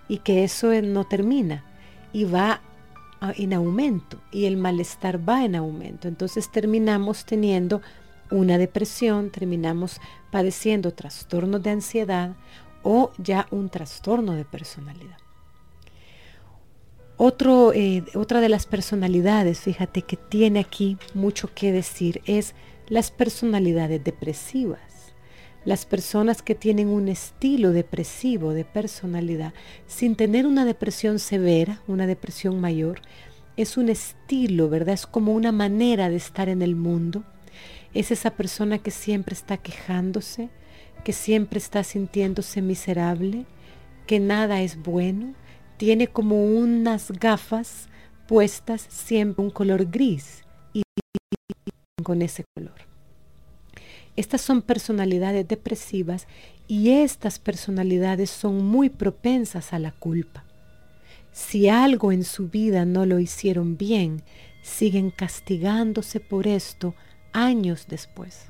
y 0.08 0.18
que 0.18 0.44
eso 0.44 0.72
no 0.82 1.04
termina 1.04 1.64
y 2.12 2.24
va 2.24 2.60
en 3.36 3.52
aumento 3.52 4.18
y 4.32 4.46
el 4.46 4.56
malestar 4.56 5.28
va 5.28 5.44
en 5.44 5.54
aumento. 5.54 6.08
Entonces 6.08 6.50
terminamos 6.50 7.24
teniendo 7.24 7.80
una 8.32 8.58
depresión, 8.58 9.30
terminamos 9.30 10.00
padeciendo 10.30 10.92
trastornos 10.92 11.62
de 11.62 11.70
ansiedad 11.70 12.36
o 12.82 13.12
ya 13.18 13.46
un 13.50 13.68
trastorno 13.68 14.32
de 14.34 14.44
personalidad. 14.44 15.18
Otro, 17.16 17.72
eh, 17.72 18.04
otra 18.14 18.40
de 18.40 18.48
las 18.48 18.66
personalidades, 18.66 19.60
fíjate 19.60 20.02
que 20.02 20.16
tiene 20.16 20.60
aquí 20.60 20.96
mucho 21.14 21.50
que 21.54 21.70
decir, 21.70 22.20
es 22.26 22.54
las 22.88 23.10
personalidades 23.10 24.02
depresivas. 24.02 24.80
Las 25.64 25.86
personas 25.86 26.42
que 26.42 26.56
tienen 26.56 26.88
un 26.88 27.06
estilo 27.06 27.70
depresivo 27.70 28.52
de 28.52 28.64
personalidad, 28.64 29.54
sin 29.86 30.16
tener 30.16 30.46
una 30.46 30.64
depresión 30.64 31.20
severa, 31.20 31.80
una 31.86 32.08
depresión 32.08 32.60
mayor, 32.60 33.00
es 33.56 33.76
un 33.76 33.88
estilo, 33.88 34.68
¿verdad? 34.68 34.94
Es 34.94 35.06
como 35.06 35.32
una 35.32 35.52
manera 35.52 36.08
de 36.08 36.16
estar 36.16 36.48
en 36.48 36.62
el 36.62 36.74
mundo. 36.74 37.22
Es 37.94 38.10
esa 38.10 38.30
persona 38.30 38.78
que 38.78 38.90
siempre 38.90 39.34
está 39.34 39.56
quejándose, 39.58 40.48
que 41.04 41.12
siempre 41.12 41.58
está 41.58 41.84
sintiéndose 41.84 42.62
miserable, 42.62 43.44
que 44.06 44.20
nada 44.20 44.62
es 44.62 44.82
bueno, 44.82 45.34
tiene 45.76 46.06
como 46.06 46.44
unas 46.44 47.10
gafas 47.12 47.88
puestas 48.28 48.86
siempre 48.88 49.44
un 49.44 49.50
color 49.50 49.90
gris 49.90 50.44
y 50.72 50.82
con 52.02 52.22
ese 52.22 52.44
color. 52.54 52.92
Estas 54.16 54.42
son 54.42 54.62
personalidades 54.62 55.48
depresivas 55.48 56.26
y 56.68 56.90
estas 56.90 57.38
personalidades 57.38 58.30
son 58.30 58.64
muy 58.64 58.90
propensas 58.90 59.72
a 59.72 59.78
la 59.78 59.92
culpa. 59.92 60.44
Si 61.32 61.68
algo 61.68 62.12
en 62.12 62.24
su 62.24 62.48
vida 62.48 62.84
no 62.84 63.06
lo 63.06 63.18
hicieron 63.18 63.78
bien, 63.78 64.22
siguen 64.62 65.10
castigándose 65.10 66.20
por 66.20 66.46
esto 66.46 66.94
años 67.32 67.86
después. 67.88 68.46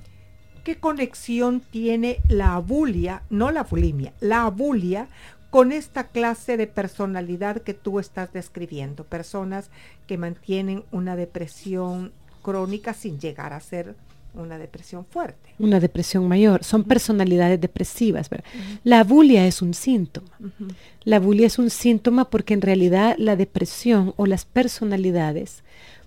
¿Qué 0.64 0.76
conexión 0.76 1.60
tiene 1.60 2.20
la 2.28 2.54
abulia, 2.54 3.22
no 3.30 3.50
la 3.50 3.64
bulimia, 3.64 4.12
la 4.20 4.44
abulia 4.44 5.08
con 5.50 5.72
esta 5.72 6.04
clase 6.04 6.56
de 6.56 6.66
personalidad 6.66 7.62
que 7.62 7.74
tú 7.74 7.98
estás 7.98 8.32
describiendo? 8.32 9.04
Personas 9.04 9.70
que 10.06 10.18
mantienen 10.18 10.84
una 10.92 11.16
depresión 11.16 12.12
crónica 12.42 12.94
sin 12.94 13.18
llegar 13.18 13.52
a 13.52 13.60
ser 13.60 13.96
una 14.34 14.58
depresión 14.58 15.04
fuerte. 15.04 15.50
Una 15.58 15.80
depresión 15.80 16.26
mayor. 16.26 16.64
Son 16.64 16.84
personalidades 16.84 17.60
depresivas. 17.60 18.30
¿verdad? 18.30 18.46
Uh 18.54 18.58
-huh. 18.58 18.78
La 18.84 19.04
bulia 19.04 19.46
es 19.46 19.62
un 19.62 19.74
síntoma. 19.74 20.30
Uh 20.40 20.46
-huh. 20.46 20.74
La 21.04 21.18
bulia 21.18 21.46
es 21.46 21.58
un 21.58 21.70
síntoma 21.70 22.30
porque 22.30 22.54
en 22.54 22.62
realidad 22.62 23.14
la 23.18 23.36
depresión 23.36 24.14
o 24.16 24.26
las 24.26 24.44
personalidades, 24.44 25.62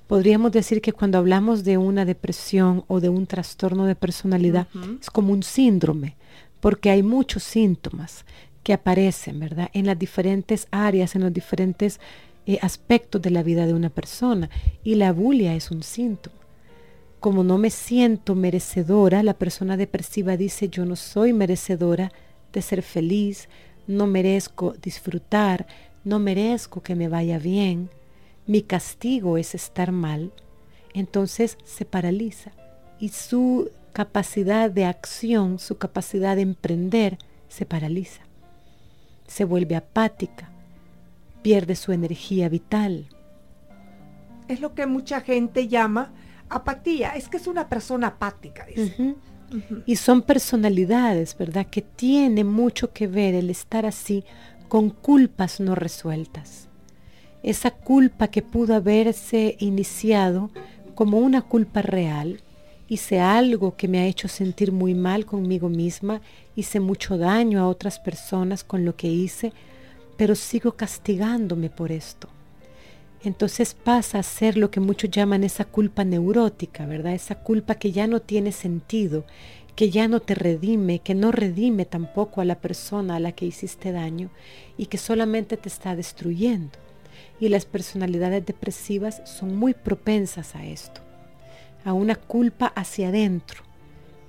podríamos 0.07 0.51
decir 0.51 0.81
que 0.81 0.93
cuando 0.93 1.17
hablamos 1.17 1.63
de 1.63 1.77
una 1.77 2.05
depresión 2.05 2.83
o 2.87 2.99
de 2.99 3.09
un 3.09 3.27
trastorno 3.27 3.85
de 3.85 3.95
personalidad, 3.95 4.67
uh 4.73 4.79
-huh. 4.79 4.99
es 5.01 5.09
como 5.09 5.33
un 5.33 5.43
síndrome, 5.43 6.15
porque 6.59 6.89
hay 6.89 7.03
muchos 7.03 7.43
síntomas 7.43 8.25
que 8.63 8.73
aparecen, 8.73 9.39
¿verdad? 9.39 9.69
En 9.73 9.85
las 9.85 9.97
diferentes 9.97 10.67
áreas, 10.71 11.15
en 11.15 11.21
los 11.21 11.33
diferentes 11.33 11.99
eh, 12.45 12.57
aspectos 12.61 13.21
de 13.21 13.29
la 13.29 13.43
vida 13.43 13.65
de 13.67 13.73
una 13.73 13.89
persona. 13.89 14.49
Y 14.83 14.95
la 14.95 15.13
bulia 15.13 15.55
es 15.55 15.71
un 15.71 15.83
síntoma 15.83 16.45
como 17.25 17.43
no 17.43 17.57
me 17.57 17.71
siento 17.71 18.35
merecedora, 18.35 19.23
la 19.23 19.33
persona 19.33 19.77
depresiva 19.77 20.37
dice 20.37 20.69
yo 20.69 20.85
no 20.85 20.95
soy 20.95 21.33
merecedora 21.33 22.11
de 22.53 22.61
ser 22.61 22.83
feliz, 22.83 23.49
no 23.87 24.05
merezco 24.05 24.75
disfrutar, 24.79 25.65
no 26.03 26.19
merezco 26.19 26.83
que 26.83 26.93
me 26.93 27.07
vaya 27.07 27.39
bien, 27.39 27.89
mi 28.47 28.61
castigo 28.61 29.37
es 29.37 29.55
estar 29.55 29.91
mal, 29.91 30.31
entonces 30.93 31.57
se 31.63 31.85
paraliza 31.85 32.51
y 32.99 33.09
su 33.09 33.71
capacidad 33.93 34.69
de 34.69 34.85
acción, 34.85 35.59
su 35.59 35.77
capacidad 35.77 36.35
de 36.35 36.41
emprender, 36.41 37.17
se 37.47 37.65
paraliza. 37.65 38.21
Se 39.27 39.45
vuelve 39.45 39.75
apática, 39.75 40.51
pierde 41.41 41.75
su 41.75 41.91
energía 41.91 42.49
vital. 42.49 43.07
Es 44.47 44.59
lo 44.59 44.75
que 44.75 44.85
mucha 44.85 45.21
gente 45.21 45.67
llama 45.67 46.13
apatía. 46.49 47.11
Es 47.11 47.27
que 47.27 47.37
es 47.37 47.47
una 47.47 47.69
persona 47.69 48.07
apática. 48.07 48.67
Y 49.85 49.95
son 49.95 50.21
personalidades, 50.21 51.37
¿verdad? 51.37 51.65
Que 51.67 51.81
tiene 51.81 52.43
mucho 52.43 52.91
que 52.91 53.07
ver 53.07 53.33
el 53.33 53.49
estar 53.49 53.85
así 53.85 54.23
con 54.67 54.89
culpas 54.89 55.59
no 55.59 55.75
resueltas. 55.75 56.67
Esa 57.45 57.69
culpa 57.69 58.29
que 58.29 58.41
pudo 58.41 58.73
haberse 58.73 59.55
iniciado 59.59 60.49
como 60.95 61.19
una 61.19 61.43
culpa 61.43 61.83
real 61.83 62.41
hice 62.87 63.19
algo 63.19 63.75
que 63.77 63.87
me 63.87 63.99
ha 63.99 64.07
hecho 64.07 64.27
sentir 64.27 64.71
muy 64.71 64.95
mal 64.95 65.27
conmigo 65.27 65.69
misma, 65.69 66.21
hice 66.55 66.79
mucho 66.79 67.19
daño 67.19 67.59
a 67.59 67.67
otras 67.67 67.99
personas 67.99 68.63
con 68.63 68.83
lo 68.83 68.95
que 68.95 69.09
hice, 69.09 69.53
pero 70.17 70.33
sigo 70.33 70.71
castigándome 70.71 71.69
por 71.69 71.91
esto. 71.91 72.29
Entonces 73.23 73.75
pasa 73.75 74.17
a 74.17 74.23
ser 74.23 74.57
lo 74.57 74.71
que 74.71 74.79
muchos 74.79 75.11
llaman 75.11 75.43
esa 75.43 75.65
culpa 75.65 76.03
neurótica, 76.03 76.87
¿verdad? 76.87 77.13
Esa 77.13 77.35
culpa 77.35 77.75
que 77.75 77.91
ya 77.91 78.07
no 78.07 78.23
tiene 78.23 78.53
sentido, 78.53 79.23
que 79.75 79.91
ya 79.91 80.07
no 80.07 80.19
te 80.19 80.33
redime, 80.33 80.97
que 80.97 81.13
no 81.13 81.31
redime 81.31 81.85
tampoco 81.85 82.41
a 82.41 82.45
la 82.45 82.55
persona 82.55 83.17
a 83.17 83.19
la 83.19 83.33
que 83.33 83.45
hiciste 83.45 83.91
daño 83.91 84.31
y 84.79 84.87
que 84.87 84.97
solamente 84.97 85.57
te 85.57 85.69
está 85.69 85.95
destruyendo. 85.95 86.84
Y 87.39 87.49
las 87.49 87.65
personalidades 87.65 88.45
depresivas 88.45 89.21
son 89.25 89.55
muy 89.55 89.73
propensas 89.73 90.55
a 90.55 90.63
esto 90.63 91.05
a 91.85 91.93
una 91.93 92.15
culpa 92.15 92.65
hacia 92.75 93.09
adentro, 93.09 93.61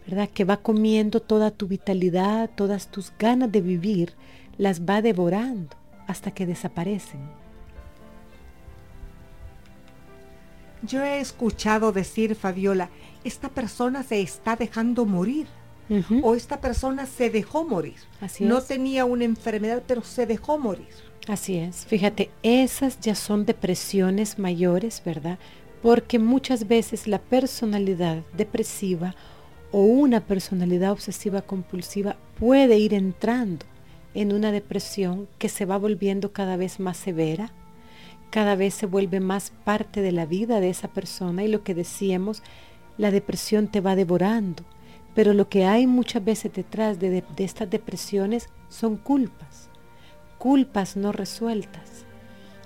¿verdad? 0.06 0.28
Que 0.28 0.44
va 0.44 0.58
comiendo 0.58 1.20
toda 1.20 1.50
tu 1.50 1.66
vitalidad, 1.66 2.50
todas 2.54 2.88
tus 2.88 3.12
ganas 3.18 3.50
de 3.50 3.62
vivir, 3.62 4.12
las 4.58 4.82
va 4.82 5.02
devorando 5.02 5.74
hasta 6.06 6.30
que 6.30 6.46
desaparecen. 6.46 7.20
Yo 10.82 11.02
he 11.02 11.18
escuchado 11.18 11.90
decir, 11.90 12.34
Fabiola, 12.34 12.90
esta 13.24 13.48
persona 13.48 14.02
se 14.02 14.20
está 14.20 14.54
dejando 14.54 15.04
morir. 15.04 15.48
O 16.24 16.34
esta 16.34 16.60
persona 16.60 17.06
se 17.06 17.30
dejó 17.30 17.64
morir. 17.64 17.94
Así 18.20 18.44
no 18.44 18.58
es. 18.58 18.66
tenía 18.66 19.04
una 19.04 19.22
enfermedad, 19.22 19.84
pero 19.86 20.02
se 20.02 20.26
dejó 20.26 20.58
morir. 20.58 20.88
Así 21.28 21.56
es. 21.56 21.86
Fíjate, 21.86 22.30
esas 22.42 23.00
ya 23.00 23.14
son 23.14 23.46
depresiones 23.46 24.38
mayores, 24.38 25.02
¿verdad? 25.04 25.38
porque 25.86 26.18
muchas 26.18 26.66
veces 26.66 27.06
la 27.06 27.20
personalidad 27.20 28.24
depresiva 28.36 29.14
o 29.70 29.82
una 29.82 30.20
personalidad 30.20 30.90
obsesiva 30.90 31.42
compulsiva 31.42 32.16
puede 32.40 32.76
ir 32.78 32.92
entrando 32.92 33.64
en 34.12 34.32
una 34.32 34.50
depresión 34.50 35.28
que 35.38 35.48
se 35.48 35.64
va 35.64 35.78
volviendo 35.78 36.32
cada 36.32 36.56
vez 36.56 36.80
más 36.80 36.96
severa, 36.96 37.52
cada 38.30 38.56
vez 38.56 38.74
se 38.74 38.86
vuelve 38.86 39.20
más 39.20 39.52
parte 39.64 40.00
de 40.00 40.10
la 40.10 40.26
vida 40.26 40.58
de 40.58 40.70
esa 40.70 40.88
persona 40.88 41.44
y 41.44 41.48
lo 41.48 41.62
que 41.62 41.74
decíamos, 41.74 42.42
la 42.98 43.12
depresión 43.12 43.68
te 43.68 43.80
va 43.80 43.94
devorando. 43.94 44.64
Pero 45.14 45.34
lo 45.34 45.48
que 45.48 45.66
hay 45.66 45.86
muchas 45.86 46.24
veces 46.24 46.52
detrás 46.52 46.98
de, 46.98 47.22
de 47.22 47.44
estas 47.44 47.70
depresiones 47.70 48.48
son 48.68 48.96
culpas, 48.96 49.70
culpas 50.38 50.96
no 50.96 51.12
resueltas. 51.12 52.04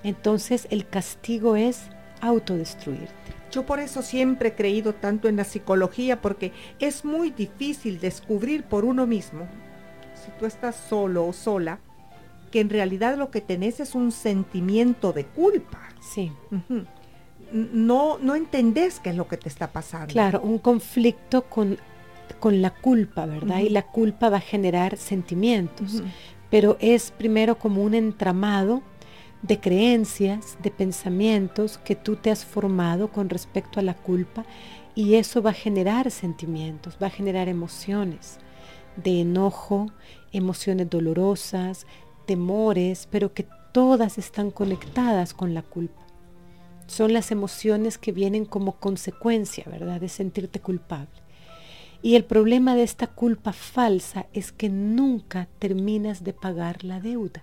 Entonces 0.03 0.67
el 0.71 0.87
castigo 0.89 1.57
es 1.57 1.83
autodestruirte. 2.21 3.15
Yo 3.51 3.67
por 3.67 3.81
eso 3.81 4.03
siempre 4.03 4.51
he 4.51 4.55
creído 4.55 4.95
tanto 4.95 5.29
en 5.29 5.37
la 5.37 5.45
psicología 5.45 6.21
porque 6.21 6.53
es 6.79 7.05
muy 7.05 7.31
difícil 7.31 7.99
descubrir 7.99 8.65
por 8.65 8.85
uno 8.85 9.07
mismo, 9.07 9.49
si 10.15 10.31
tú 10.39 10.47
estás 10.47 10.77
solo 10.77 11.27
o 11.27 11.33
sola, 11.33 11.81
que 12.51 12.61
en 12.61 12.71
realidad 12.71 13.17
lo 13.17 13.31
que 13.31 13.41
tenés 13.41 13.81
es 13.81 13.95
un 13.95 14.13
sentimiento 14.13 15.13
de 15.13 15.25
culpa. 15.25 15.81
Sí. 16.01 16.33
No, 17.53 18.19
no 18.19 18.35
entendés 18.37 19.01
qué 19.01 19.11
es 19.11 19.17
lo 19.17 19.27
que 19.27 19.37
te 19.37 19.49
está 19.49 19.73
pasando. 19.73 20.13
Claro, 20.13 20.41
un 20.43 20.59
conflicto 20.59 21.43
con, 21.43 21.79
con 22.39 22.63
la 22.63 22.71
culpa, 22.71 23.27
¿verdad? 23.27 23.59
Y 23.59 23.71
la 23.71 23.83
culpa 23.83 24.29
va 24.29 24.39
a 24.39 24.41
generar 24.41 24.97
sentimientos. 24.97 26.03
Pero 26.51 26.77
es 26.81 27.11
primero 27.13 27.59
como 27.59 27.83
un 27.83 27.95
entramado 27.95 28.83
de 29.43 29.61
creencias, 29.61 30.59
de 30.63 30.71
pensamientos 30.71 31.79
que 31.79 31.97
tú 31.97 32.17
te 32.17 32.31
has 32.31 32.45
formado 32.45 33.09
con 33.09 33.31
respecto 33.31 33.81
a 33.81 33.83
la 33.83 33.95
culpa 33.95 34.45
y 34.95 35.15
eso 35.15 35.41
va 35.41 35.51
a 35.51 35.55
generar 35.55 36.11
sentimientos, 36.11 36.99
va 37.03 37.07
a 37.07 37.11
generar 37.11 37.49
emociones 37.49 38.39
de 38.97 39.21
enojo, 39.21 39.87
emociones 40.33 40.91
dolorosas, 40.91 41.87
temores, 42.27 43.09
pero 43.11 43.33
que 43.33 43.47
todas 43.73 44.19
están 44.19 44.51
conectadas 44.51 45.33
con 45.33 45.55
la 45.55 45.63
culpa. 45.63 46.03
Son 46.87 47.13
las 47.13 47.31
emociones 47.31 47.99
que 47.99 48.13
vienen 48.13 48.45
como 48.45 48.73
consecuencia, 48.73 49.65
¿verdad?, 49.71 50.01
de 50.01 50.09
sentirte 50.09 50.61
culpable. 50.61 51.09
Y 52.03 52.15
el 52.17 52.25
problema 52.25 52.75
de 52.75 52.83
esta 52.83 53.07
culpa 53.07 53.53
falsa 53.53 54.27
es 54.33 54.53
que 54.53 54.69
nunca 54.69 55.49
terminas 55.59 56.25
de 56.25 56.33
pagar 56.33 56.85
la 56.85 57.01
deuda. 57.01 57.43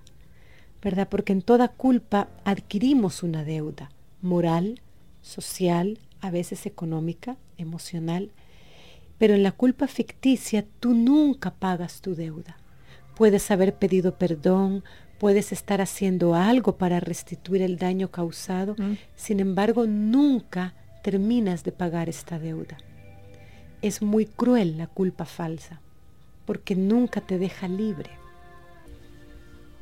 ¿verdad? 0.81 1.09
Porque 1.09 1.33
en 1.33 1.41
toda 1.41 1.67
culpa 1.69 2.29
adquirimos 2.45 3.23
una 3.23 3.43
deuda 3.43 3.89
moral, 4.21 4.79
social, 5.21 5.99
a 6.21 6.31
veces 6.31 6.65
económica, 6.65 7.35
emocional, 7.57 8.31
pero 9.17 9.33
en 9.33 9.43
la 9.43 9.51
culpa 9.51 9.87
ficticia 9.87 10.65
tú 10.79 10.93
nunca 10.93 11.51
pagas 11.51 12.01
tu 12.01 12.15
deuda. 12.15 12.57
Puedes 13.15 13.49
haber 13.49 13.73
pedido 13.75 14.17
perdón, 14.17 14.83
puedes 15.19 15.51
estar 15.51 15.81
haciendo 15.81 16.35
algo 16.35 16.77
para 16.77 16.99
restituir 16.99 17.63
el 17.63 17.77
daño 17.77 18.09
causado, 18.11 18.75
Mm. 18.77 18.93
sin 19.15 19.39
embargo 19.39 19.87
nunca 19.87 20.75
terminas 21.03 21.63
de 21.63 21.71
pagar 21.71 22.07
esta 22.07 22.37
deuda. 22.37 22.77
Es 23.81 24.01
muy 24.01 24.25
cruel 24.25 24.77
la 24.77 24.87
culpa 24.87 25.25
falsa, 25.25 25.79
porque 26.45 26.75
nunca 26.75 27.21
te 27.21 27.37
deja 27.37 27.67
libre. 27.67 28.09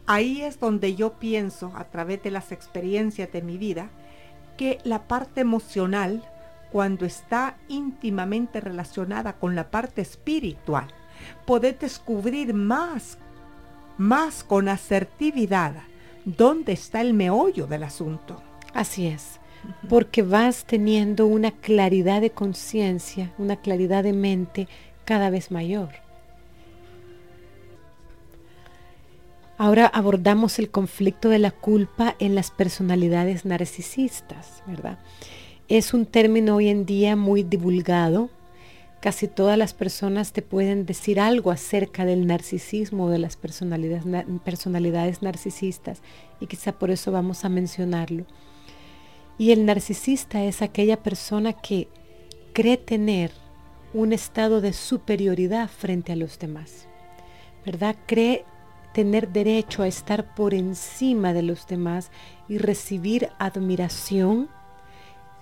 Ahí 0.07 0.41
es 0.41 0.59
donde 0.59 0.95
yo 0.95 1.13
pienso, 1.13 1.71
a 1.75 1.85
través 1.85 2.21
de 2.21 2.31
las 2.31 2.51
experiencias 2.51 3.31
de 3.31 3.41
mi 3.41 3.57
vida, 3.57 3.89
que 4.57 4.79
la 4.83 5.07
parte 5.07 5.41
emocional, 5.41 6.23
cuando 6.71 7.05
está 7.05 7.57
íntimamente 7.67 8.61
relacionada 8.61 9.33
con 9.33 9.55
la 9.55 9.71
parte 9.71 10.01
espiritual, 10.01 10.87
podés 11.45 11.79
descubrir 11.79 12.53
más, 12.53 13.17
más 13.97 14.43
con 14.43 14.69
asertividad 14.69 15.73
dónde 16.25 16.73
está 16.73 17.01
el 17.01 17.13
meollo 17.13 17.67
del 17.67 17.83
asunto. 17.83 18.41
Así 18.73 19.07
es, 19.07 19.39
porque 19.89 20.21
vas 20.21 20.65
teniendo 20.65 21.25
una 21.27 21.51
claridad 21.51 22.21
de 22.21 22.31
conciencia, 22.31 23.31
una 23.37 23.55
claridad 23.57 24.03
de 24.03 24.13
mente 24.13 24.67
cada 25.05 25.29
vez 25.29 25.51
mayor. 25.51 25.89
Ahora 29.57 29.87
abordamos 29.87 30.59
el 30.59 30.69
conflicto 30.69 31.29
de 31.29 31.39
la 31.39 31.51
culpa 31.51 32.15
en 32.19 32.35
las 32.35 32.51
personalidades 32.51 33.45
narcisistas, 33.45 34.61
¿verdad? 34.67 34.99
Es 35.69 35.93
un 35.93 36.05
término 36.05 36.55
hoy 36.57 36.67
en 36.67 36.85
día 36.85 37.15
muy 37.15 37.43
divulgado. 37.43 38.29
Casi 38.99 39.27
todas 39.27 39.57
las 39.57 39.73
personas 39.73 40.33
te 40.33 40.41
pueden 40.41 40.85
decir 40.85 41.19
algo 41.19 41.51
acerca 41.51 42.05
del 42.05 42.27
narcisismo 42.27 43.09
de 43.09 43.19
las 43.19 43.37
personalidades, 43.37 44.05
na- 44.05 44.25
personalidades 44.43 45.21
narcisistas 45.21 46.01
y 46.41 46.47
quizá 46.47 46.73
por 46.73 46.91
eso 46.91 47.11
vamos 47.11 47.45
a 47.45 47.49
mencionarlo. 47.49 48.25
Y 49.37 49.51
el 49.51 49.65
narcisista 49.65 50.43
es 50.43 50.61
aquella 50.61 51.03
persona 51.03 51.53
que 51.53 51.87
cree 52.53 52.77
tener 52.77 53.31
un 53.93 54.13
estado 54.13 54.61
de 54.61 54.73
superioridad 54.73 55.69
frente 55.69 56.13
a 56.13 56.15
los 56.15 56.39
demás, 56.39 56.87
¿verdad? 57.65 57.95
Cree 58.05 58.45
tener 58.93 59.27
derecho 59.29 59.83
a 59.83 59.87
estar 59.87 60.33
por 60.35 60.53
encima 60.53 61.33
de 61.33 61.41
los 61.41 61.67
demás 61.67 62.11
y 62.47 62.57
recibir 62.59 63.29
admiración, 63.39 64.49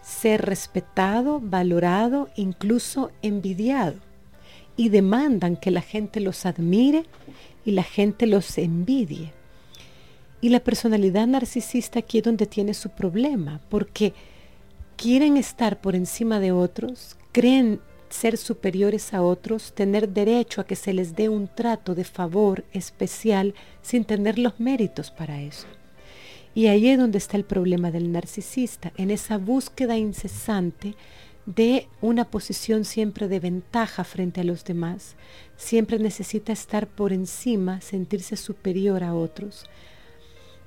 ser 0.01 0.43
respetado, 0.43 1.39
valorado, 1.39 2.29
incluso 2.35 3.11
envidiado. 3.21 3.99
Y 4.75 4.89
demandan 4.89 5.55
que 5.55 5.69
la 5.69 5.81
gente 5.81 6.19
los 6.19 6.47
admire 6.47 7.05
y 7.63 7.71
la 7.71 7.83
gente 7.83 8.25
los 8.25 8.57
envidie. 8.57 9.33
Y 10.43 10.49
la 10.49 10.59
personalidad 10.59 11.25
narcisista 11.25 11.99
aquí 11.99 12.17
es 12.17 12.25
donde 12.25 12.45
tiene 12.47 12.73
su 12.73 12.89
problema, 12.89 13.61
porque 13.69 14.13
quieren 14.97 15.37
estar 15.37 15.79
por 15.79 15.95
encima 15.95 16.41
de 16.41 16.51
otros, 16.51 17.15
creen 17.31 17.79
ser 18.09 18.35
superiores 18.35 19.13
a 19.13 19.21
otros, 19.21 19.71
tener 19.71 20.09
derecho 20.09 20.59
a 20.59 20.65
que 20.65 20.75
se 20.75 20.91
les 20.91 21.15
dé 21.15 21.29
un 21.29 21.47
trato 21.47 21.95
de 21.95 22.03
favor 22.03 22.65
especial 22.73 23.55
sin 23.81 24.03
tener 24.03 24.37
los 24.37 24.59
méritos 24.59 25.11
para 25.11 25.41
eso. 25.41 25.65
Y 26.53 26.67
ahí 26.67 26.89
es 26.89 26.99
donde 26.99 27.19
está 27.19 27.37
el 27.37 27.45
problema 27.45 27.89
del 27.89 28.11
narcisista, 28.11 28.91
en 28.97 29.11
esa 29.11 29.37
búsqueda 29.37 29.95
incesante 29.95 30.95
de 31.45 31.87
una 32.01 32.25
posición 32.25 32.83
siempre 32.83 33.29
de 33.29 33.39
ventaja 33.39 34.03
frente 34.03 34.41
a 34.41 34.43
los 34.43 34.65
demás. 34.65 35.15
Siempre 35.55 35.99
necesita 35.99 36.51
estar 36.51 36.87
por 36.87 37.13
encima, 37.13 37.79
sentirse 37.79 38.35
superior 38.35 39.05
a 39.05 39.15
otros. 39.15 39.69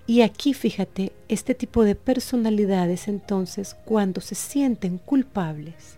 Y 0.07 0.23
aquí, 0.23 0.55
fíjate, 0.55 1.13
este 1.29 1.55
tipo 1.55 1.83
de 1.85 1.97
personalidades 1.97 3.09
entonces, 3.09 3.75
cuando 3.85 4.21
se 4.21 4.37
sienten 4.37 4.99
culpables, 4.99 5.97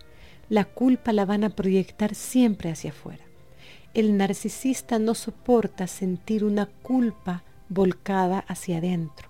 la 0.49 0.65
culpa 0.65 1.13
la 1.13 1.25
van 1.25 1.43
a 1.43 1.51
proyectar 1.51 2.15
siempre 2.15 2.71
hacia 2.71 2.89
afuera. 2.89 3.23
El 3.93 4.17
narcisista 4.17 4.97
no 4.97 5.13
soporta 5.13 5.85
sentir 5.85 6.43
una 6.43 6.65
culpa 6.65 7.43
volcada 7.69 8.39
hacia 8.47 8.79
adentro, 8.79 9.29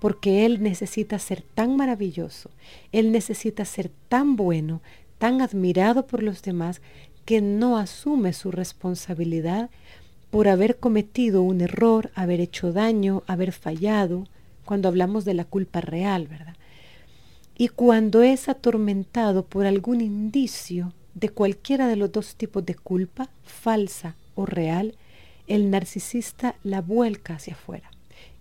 porque 0.00 0.44
él 0.44 0.62
necesita 0.62 1.18
ser 1.18 1.40
tan 1.40 1.76
maravilloso, 1.76 2.50
él 2.92 3.10
necesita 3.10 3.64
ser 3.64 3.90
tan 4.08 4.36
bueno, 4.36 4.82
tan 5.16 5.40
admirado 5.40 6.06
por 6.06 6.22
los 6.22 6.42
demás, 6.42 6.82
que 7.24 7.40
no 7.40 7.78
asume 7.78 8.34
su 8.34 8.50
responsabilidad 8.50 9.70
por 10.34 10.48
haber 10.48 10.78
cometido 10.78 11.42
un 11.42 11.60
error, 11.60 12.10
haber 12.16 12.40
hecho 12.40 12.72
daño, 12.72 13.22
haber 13.28 13.52
fallado, 13.52 14.26
cuando 14.64 14.88
hablamos 14.88 15.24
de 15.24 15.32
la 15.32 15.44
culpa 15.44 15.80
real, 15.80 16.26
¿verdad? 16.26 16.56
Y 17.56 17.68
cuando 17.68 18.20
es 18.24 18.48
atormentado 18.48 19.44
por 19.44 19.64
algún 19.64 20.00
indicio 20.00 20.92
de 21.14 21.28
cualquiera 21.28 21.86
de 21.86 21.94
los 21.94 22.10
dos 22.10 22.34
tipos 22.34 22.66
de 22.66 22.74
culpa, 22.74 23.30
falsa 23.44 24.16
o 24.34 24.44
real, 24.44 24.96
el 25.46 25.70
narcisista 25.70 26.56
la 26.64 26.80
vuelca 26.80 27.36
hacia 27.36 27.54
afuera 27.54 27.92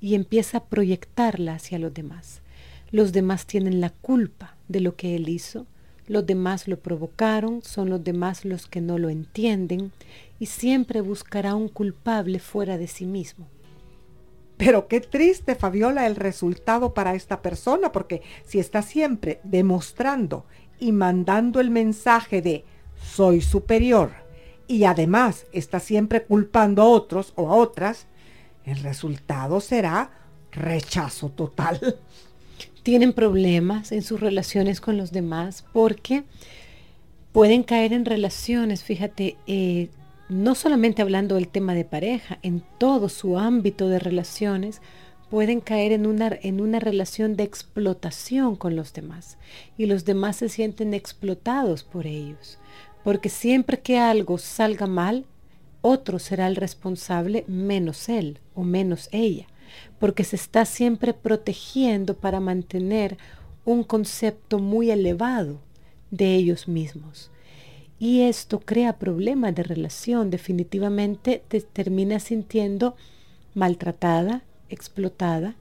y 0.02 0.16
empieza 0.16 0.58
a 0.58 0.64
proyectarla 0.64 1.54
hacia 1.54 1.78
los 1.78 1.94
demás. 1.94 2.42
Los 2.90 3.12
demás 3.12 3.46
tienen 3.46 3.82
la 3.82 3.92
culpa 3.92 4.56
de 4.68 4.80
lo 4.80 4.96
que 4.96 5.16
él 5.16 5.30
hizo, 5.30 5.68
los 6.08 6.26
demás 6.26 6.68
lo 6.68 6.80
provocaron, 6.80 7.62
son 7.64 7.90
los 7.90 8.04
demás 8.04 8.46
los 8.46 8.68
que 8.68 8.82
no 8.82 8.98
lo 8.98 9.10
entienden 9.10 9.92
y 10.40 10.48
siempre 10.48 11.02
buscará 11.02 11.56
un 11.56 11.70
culpable 11.70 12.40
fuera 12.40 12.78
de 12.78 12.88
sí 12.88 13.06
mismo. 13.06 13.48
Pero 14.58 14.88
qué 14.88 15.02
triste, 15.02 15.56
Fabiola, 15.56 16.06
el 16.06 16.16
resultado 16.16 16.94
para 16.94 17.16
esta 17.16 17.42
persona, 17.42 17.92
porque 17.92 18.22
si 18.46 18.60
está 18.60 18.82
siempre 18.82 19.40
demostrando 19.44 20.46
y 20.80 20.92
mandando 20.92 21.60
el 21.60 21.70
mensaje 21.70 22.42
de 22.42 22.66
soy 22.96 23.42
superior 23.42 24.12
y 24.68 24.86
además 24.86 25.46
está 25.52 25.80
siempre 25.80 26.24
culpando 26.24 26.82
a 26.82 26.88
otros 26.88 27.34
o 27.36 27.50
a 27.50 27.56
otras, 27.56 28.08
el 28.66 28.82
resultado 28.84 29.60
será 29.60 30.12
rechazo 30.52 31.30
total. 31.30 31.98
Tienen 32.84 33.14
problemas 33.14 33.92
en 33.92 34.02
sus 34.02 34.20
relaciones 34.20 34.82
con 34.82 34.98
los 34.98 35.12
demás 35.12 35.66
porque 35.74 36.24
pueden 37.32 37.64
caer 37.64 37.94
en 37.94 38.06
relaciones, 38.06 38.84
fíjate, 38.84 39.38
eh, 39.48 39.90
no 40.30 40.56
solamente 40.56 41.02
hablando 41.02 41.36
del 41.36 41.48
tema 41.48 41.74
de 41.74 41.86
pareja, 41.86 42.40
en 42.42 42.64
todo 42.78 43.10
su 43.10 43.38
ámbito 43.38 43.88
de 43.88 44.00
relaciones, 44.00 44.82
pueden 45.30 45.62
caer 45.62 45.94
en 45.94 46.06
una, 46.06 46.30
en 46.42 46.62
una 46.62 46.80
relación 46.80 47.36
de 47.36 47.44
explotación 47.44 48.56
con 48.56 48.76
los 48.76 48.94
demás 48.94 49.38
y 49.78 49.88
los 49.88 50.06
demás 50.06 50.36
se 50.36 50.48
sienten 50.50 50.94
explotados 50.94 51.84
por 51.84 52.06
ellos, 52.06 52.60
porque 53.04 53.30
siempre 53.30 53.80
que 53.80 53.98
algo 53.98 54.38
salga 54.38 54.86
mal, 54.86 55.26
otro 55.82 56.20
será 56.20 56.48
el 56.48 56.56
responsable 56.56 57.46
menos 57.48 58.10
él 58.10 58.40
o 58.54 58.64
menos 58.64 59.10
ella, 59.12 59.48
porque 60.00 60.24
se 60.24 60.36
está 60.36 60.66
siempre 60.66 61.14
protegiendo 61.14 62.16
para 62.16 62.40
mantener 62.40 63.18
un 63.66 63.84
concepto 63.84 64.60
muy 64.60 64.92
elevado 64.92 65.60
de 66.12 66.36
ellos 66.36 66.68
mismos. 66.68 67.32
Y 68.00 68.22
esto 68.22 68.60
crea 68.60 69.00
problemas 69.00 69.56
de 69.56 69.64
relación. 69.64 70.30
Definitivamente 70.30 71.42
te 71.48 71.62
termina 71.62 72.20
sintiendo 72.20 72.96
maltratada, 73.54 74.44
explotada, 74.70 75.56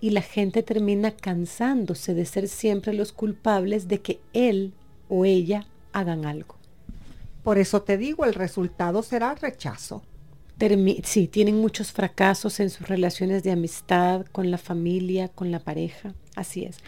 y 0.00 0.10
la 0.10 0.20
gente 0.20 0.62
termina 0.62 1.10
cansándose 1.10 2.12
de 2.12 2.26
ser 2.26 2.48
siempre 2.48 2.92
los 2.92 3.12
culpables 3.12 3.88
de 3.88 4.00
que 4.02 4.20
él 4.34 4.74
o 5.08 5.24
ella 5.24 5.66
hagan 5.92 6.26
algo. 6.26 6.56
Por 7.42 7.58
eso 7.58 7.82
te 7.82 7.96
digo, 7.96 8.24
el 8.24 8.34
resultado 8.34 9.02
será 9.02 9.34
rechazo. 9.34 10.02
Sí, 11.04 11.28
tienen 11.28 11.60
muchos 11.60 11.92
fracasos 11.92 12.60
en 12.60 12.70
sus 12.70 12.88
relaciones 12.88 13.42
de 13.42 13.52
amistad, 13.52 14.26
con 14.32 14.50
la 14.50 14.58
familia, 14.58 15.28
con 15.28 15.50
la 15.50 15.60
pareja. 15.60 16.14
Así 16.34 16.64
es. 16.64 16.78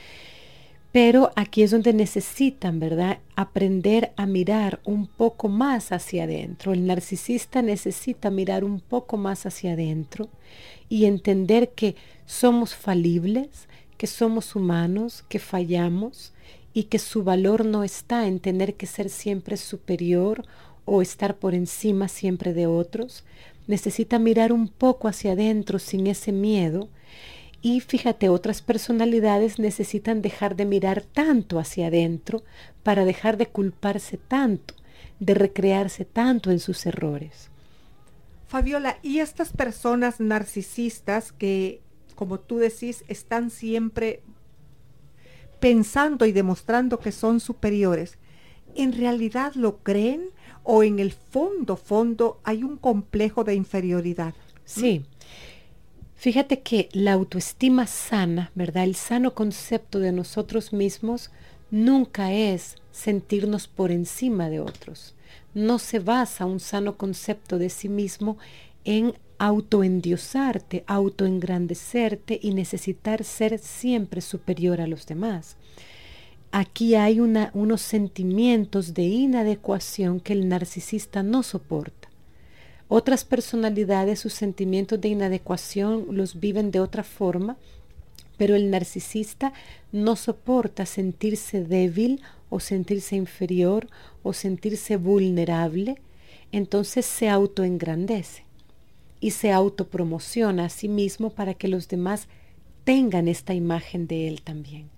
Pero 0.91 1.33
aquí 1.37 1.63
es 1.63 1.71
donde 1.71 1.93
necesitan, 1.93 2.81
¿verdad? 2.81 3.19
Aprender 3.37 4.13
a 4.17 4.25
mirar 4.27 4.81
un 4.85 5.07
poco 5.07 5.49
más 5.49 5.93
hacia 5.93 6.25
adentro. 6.25 6.73
El 6.73 6.87
narcisista 6.87 7.61
necesita 7.61 8.31
mirar 8.31 8.65
un 8.65 8.81
poco 8.81 9.19
más 9.19 9.45
hacia 9.45 9.73
adentro 9.73 10.29
y 10.89 11.05
entender 11.05 11.71
que 11.71 11.95
somos 12.25 12.75
falibles, 12.75 13.69
que 13.99 14.07
somos 14.07 14.57
humanos, 14.57 15.25
que 15.29 15.39
fallamos 15.39 16.33
y 16.73 16.85
que 16.85 16.99
su 16.99 17.23
valor 17.23 17.67
no 17.67 17.85
está 17.85 18.27
en 18.27 18.41
tener 18.41 18.75
que 18.75 18.87
ser 18.87 19.11
siempre 19.11 19.59
superior 19.59 20.47
o 20.87 21.03
estar 21.03 21.37
por 21.37 21.55
encima 21.55 22.09
siempre 22.09 22.55
de 22.55 22.67
otros. 22.67 23.25
Necesita 23.69 24.19
mirar 24.19 24.53
un 24.53 24.67
poco 24.67 25.07
hacia 25.07 25.33
adentro 25.33 25.79
sin 25.79 26.09
ese 26.09 26.33
miedo 26.33 26.89
y 27.61 27.81
fíjate, 27.81 28.29
otras 28.29 28.63
personalidades 28.63 29.59
necesitan 29.59 30.23
dejar 30.23 30.55
de 30.55 30.65
mirar 30.65 31.03
tanto 31.03 31.59
hacia 31.59 31.89
adentro 31.89 32.43
para 32.83 33.05
dejar 33.05 33.37
de 33.37 33.47
culparse 33.47 34.17
tanto, 34.17 34.75
de 35.19 35.35
recrearse 35.35 36.05
tanto 36.05 36.51
en 36.51 36.61
sus 36.61 36.87
errores. 36.87 37.51
Fabiola, 38.47 38.99
¿y 39.03 39.19
estas 39.19 39.53
personas 39.53 40.21
narcisistas 40.21 41.33
que, 41.33 41.83
como 42.15 42.39
tú 42.39 42.59
decís, 42.59 43.05
están 43.09 43.51
siempre 43.51 44.23
pensando 45.61 46.25
y 46.25 46.33
demostrando 46.33 47.01
que 47.01 47.11
son 47.13 47.41
superiores, 47.41 48.19
¿en 48.77 48.93
realidad 48.93 49.55
lo 49.55 49.79
creen 49.79 50.31
o 50.71 50.83
en 50.83 50.99
el 50.99 51.13
fondo, 51.13 51.77
fondo 51.77 52.41
hay 52.45 52.63
un 52.63 52.77
complejo 52.77 53.43
de 53.43 53.55
inferioridad? 53.55 54.35
Sí. 54.67 55.03
Fíjate 56.15 56.61
que 56.61 56.91
la 56.93 57.15
autoestima 57.15 57.87
sana, 57.87 58.53
¿verdad? 58.55 58.85
El 58.85 58.95
sano 58.95 59.33
concepto 59.33 59.99
de 59.99 60.13
nosotros 60.13 60.75
mismos 60.75 61.31
nunca 61.71 62.35
es 62.35 62.77
sentirnos 62.93 63.67
por 63.67 63.91
encima 63.91 64.51
de 64.51 64.61
otros. 64.61 65.15
No 65.55 65.79
se 65.79 66.01
basa 66.01 66.45
un 66.45 66.61
sano 66.61 66.99
concepto 66.99 67.57
de 67.57 67.71
sí 67.71 67.89
mismo 67.89 68.37
en 68.85 69.15
autoendiosarte, 69.39 70.85
autoengrandecerte 70.87 72.39
y 72.43 72.53
necesitar 72.53 73.25
ser 73.25 73.59
siempre 73.59 74.21
superior 74.21 74.83
a 74.83 74.87
los 74.87 75.07
demás. 75.07 75.57
Aquí 76.51 76.95
hay 76.95 77.21
unos 77.21 77.83
sentimientos 77.83 78.95
de 78.95 79.03
inadecuación 79.03 80.19
que 80.19 80.33
el 80.33 80.49
narcisista 80.49 81.23
no 81.23 81.43
soporta. 81.43 82.09
Otras 82.89 83.25
personalidades 83.25 84.21
sus 84.21 84.33
sentimientos 84.33 84.99
de 84.99 85.09
inadecuación 85.09 86.07
los 86.11 86.41
viven 86.41 86.71
de 86.71 86.81
otra 86.81 87.05
forma, 87.05 87.59
pero 88.39 88.57
el 88.57 88.71
narcisista 88.71 89.53
no 89.93 90.17
soporta 90.17 90.87
sentirse 90.87 91.63
débil 91.63 92.23
o 92.49 92.61
sentirse 92.61 93.15
inferior 93.15 93.89
o 94.23 94.33
sentirse 94.33 94.97
vulnerable, 94.97 96.01
entonces 96.51 97.05
se 97.05 97.29
autoengrandece 97.29 98.45
y 99.21 99.33
se 99.33 99.53
autopromociona 99.53 100.65
a 100.65 100.71
sí 100.71 100.89
mismo 100.89 101.29
para 101.29 101.53
que 101.53 101.69
los 101.69 101.89
demás 101.89 102.27
tengan 102.85 103.29
esta 103.29 103.53
imagen 103.53 104.07
de 104.07 104.29
él 104.29 104.41
también. 104.41 104.89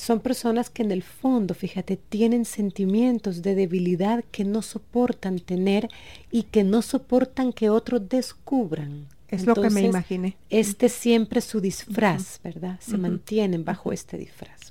Son 0.00 0.20
personas 0.20 0.70
que 0.70 0.82
en 0.82 0.92
el 0.92 1.02
fondo, 1.02 1.52
fíjate, 1.52 1.98
tienen 1.98 2.46
sentimientos 2.46 3.42
de 3.42 3.54
debilidad 3.54 4.24
que 4.30 4.44
no 4.44 4.62
soportan 4.62 5.40
tener 5.40 5.88
y 6.30 6.44
que 6.44 6.64
no 6.64 6.80
soportan 6.80 7.52
que 7.52 7.68
otros 7.68 8.08
descubran. 8.08 9.08
Es 9.28 9.44
lo 9.44 9.54
que 9.54 9.68
me 9.68 9.82
imaginé. 9.82 10.38
Este 10.48 10.88
siempre 10.88 11.42
su 11.42 11.60
disfraz, 11.60 12.40
¿verdad? 12.42 12.80
Se 12.80 12.96
mantienen 12.96 13.66
bajo 13.66 13.92
este 13.92 14.16
disfraz. 14.16 14.70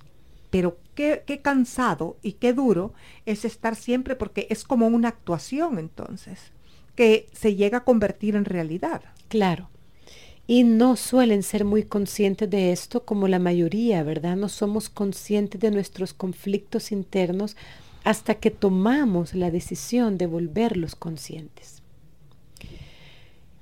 Pero 0.49 0.79
qué, 0.95 1.21
qué 1.27 1.41
cansado 1.41 2.17
y 2.23 2.33
qué 2.33 2.53
duro 2.53 2.95
es 3.27 3.45
estar 3.45 3.75
siempre 3.75 4.15
porque 4.15 4.47
es 4.49 4.63
como 4.63 4.87
una 4.87 5.09
actuación 5.09 5.77
entonces, 5.77 6.39
que 6.95 7.27
se 7.33 7.53
llega 7.53 7.77
a 7.77 7.83
convertir 7.83 8.35
en 8.35 8.45
realidad. 8.45 9.03
Claro 9.27 9.69
y 10.49 10.63
no 10.63 10.95
suelen 10.95 11.43
ser 11.43 11.63
muy 11.63 11.83
conscientes 11.83 12.49
de 12.49 12.71
esto 12.71 13.05
como 13.05 13.27
la 13.27 13.37
mayoría, 13.37 14.01
¿verdad? 14.01 14.35
No 14.35 14.49
somos 14.49 14.89
conscientes 14.89 15.61
de 15.61 15.69
nuestros 15.69 16.11
conflictos 16.11 16.91
internos 16.91 17.55
hasta 18.03 18.33
que 18.33 18.49
tomamos 18.49 19.35
la 19.35 19.51
decisión 19.51 20.17
de 20.17 20.25
volverlos 20.25 20.95
conscientes. 20.95 21.83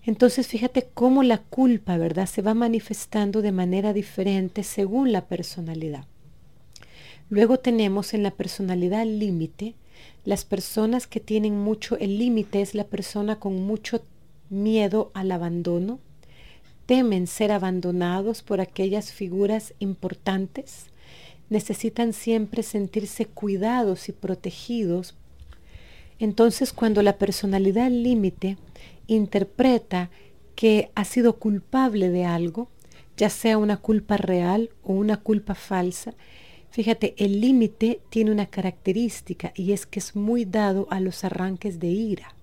Entonces 0.06 0.48
fíjate 0.48 0.88
cómo 0.94 1.24
la 1.24 1.40
culpa, 1.40 1.98
¿verdad?, 1.98 2.26
se 2.26 2.42
va 2.42 2.54
manifestando 2.54 3.42
de 3.42 3.52
manera 3.52 3.92
diferente 3.92 4.64
según 4.64 5.12
la 5.12 5.26
personalidad. 5.26 6.06
Luego 7.30 7.60
tenemos 7.60 8.14
en 8.14 8.24
la 8.24 8.32
personalidad 8.32 9.06
límite, 9.06 9.76
las 10.24 10.46
personas 10.46 11.06
que 11.06 11.20
tienen 11.20 11.60
mucho, 11.60 11.98
el 11.98 12.18
límite 12.18 12.62
es 12.62 12.76
la 12.76 12.86
persona 12.86 13.42
con 13.42 13.62
mucho 13.62 14.06
miedo 14.50 15.12
al 15.14 15.34
abandono, 15.34 16.00
temen 16.88 17.28
ser 17.28 17.52
abandonados 17.52 18.42
por 18.42 18.62
aquellas 18.62 19.12
figuras 19.12 19.76
importantes, 19.78 20.88
necesitan 21.50 22.14
siempre 22.14 22.64
sentirse 22.64 23.26
cuidados 23.26 24.10
y 24.10 24.14
protegidos. 24.14 25.16
Entonces 26.18 26.74
cuando 26.74 27.04
la 27.04 27.18
personalidad 27.18 27.92
límite 27.92 28.58
interpreta 29.06 30.10
que 30.56 30.90
ha 30.96 31.04
sido 31.04 31.38
culpable 31.38 32.10
de 32.10 32.26
algo, 32.26 32.70
ya 33.18 33.30
sea 33.30 33.58
una 33.58 33.78
culpa 33.78 34.16
real 34.16 34.70
o 34.82 34.94
una 34.94 35.18
culpa 35.18 35.56
falsa, 35.56 36.14
fíjate, 36.72 37.16
el 37.18 37.42
límite 37.42 38.00
tiene 38.10 38.32
una 38.32 38.46
característica 38.46 39.52
y 39.56 39.74
es 39.74 39.86
que 39.86 40.00
es 40.00 40.16
muy 40.16 40.46
dado 40.46 40.88
a 40.90 41.02
los 41.02 41.26
arranques 41.26 41.80
de 41.80 41.88
ira. 41.88 42.34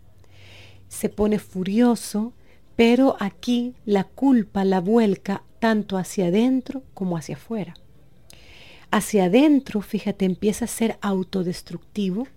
Se 0.88 1.08
pone 1.08 1.38
furioso, 1.38 2.34
pero 2.76 3.16
aquí 3.20 3.74
la 3.84 4.04
culpa 4.04 4.64
la 4.64 4.80
vuelca 4.80 5.42
tanto 5.58 5.96
hacia 5.96 6.26
adentro 6.26 6.82
como 6.94 7.16
hacia 7.16 7.36
afuera. 7.36 7.74
Hacia 8.90 9.24
adentro, 9.24 9.80
fíjate, 9.80 10.24
empieza 10.24 10.66
a 10.66 10.68
ser 10.68 10.98
autodestructivo 11.00 12.28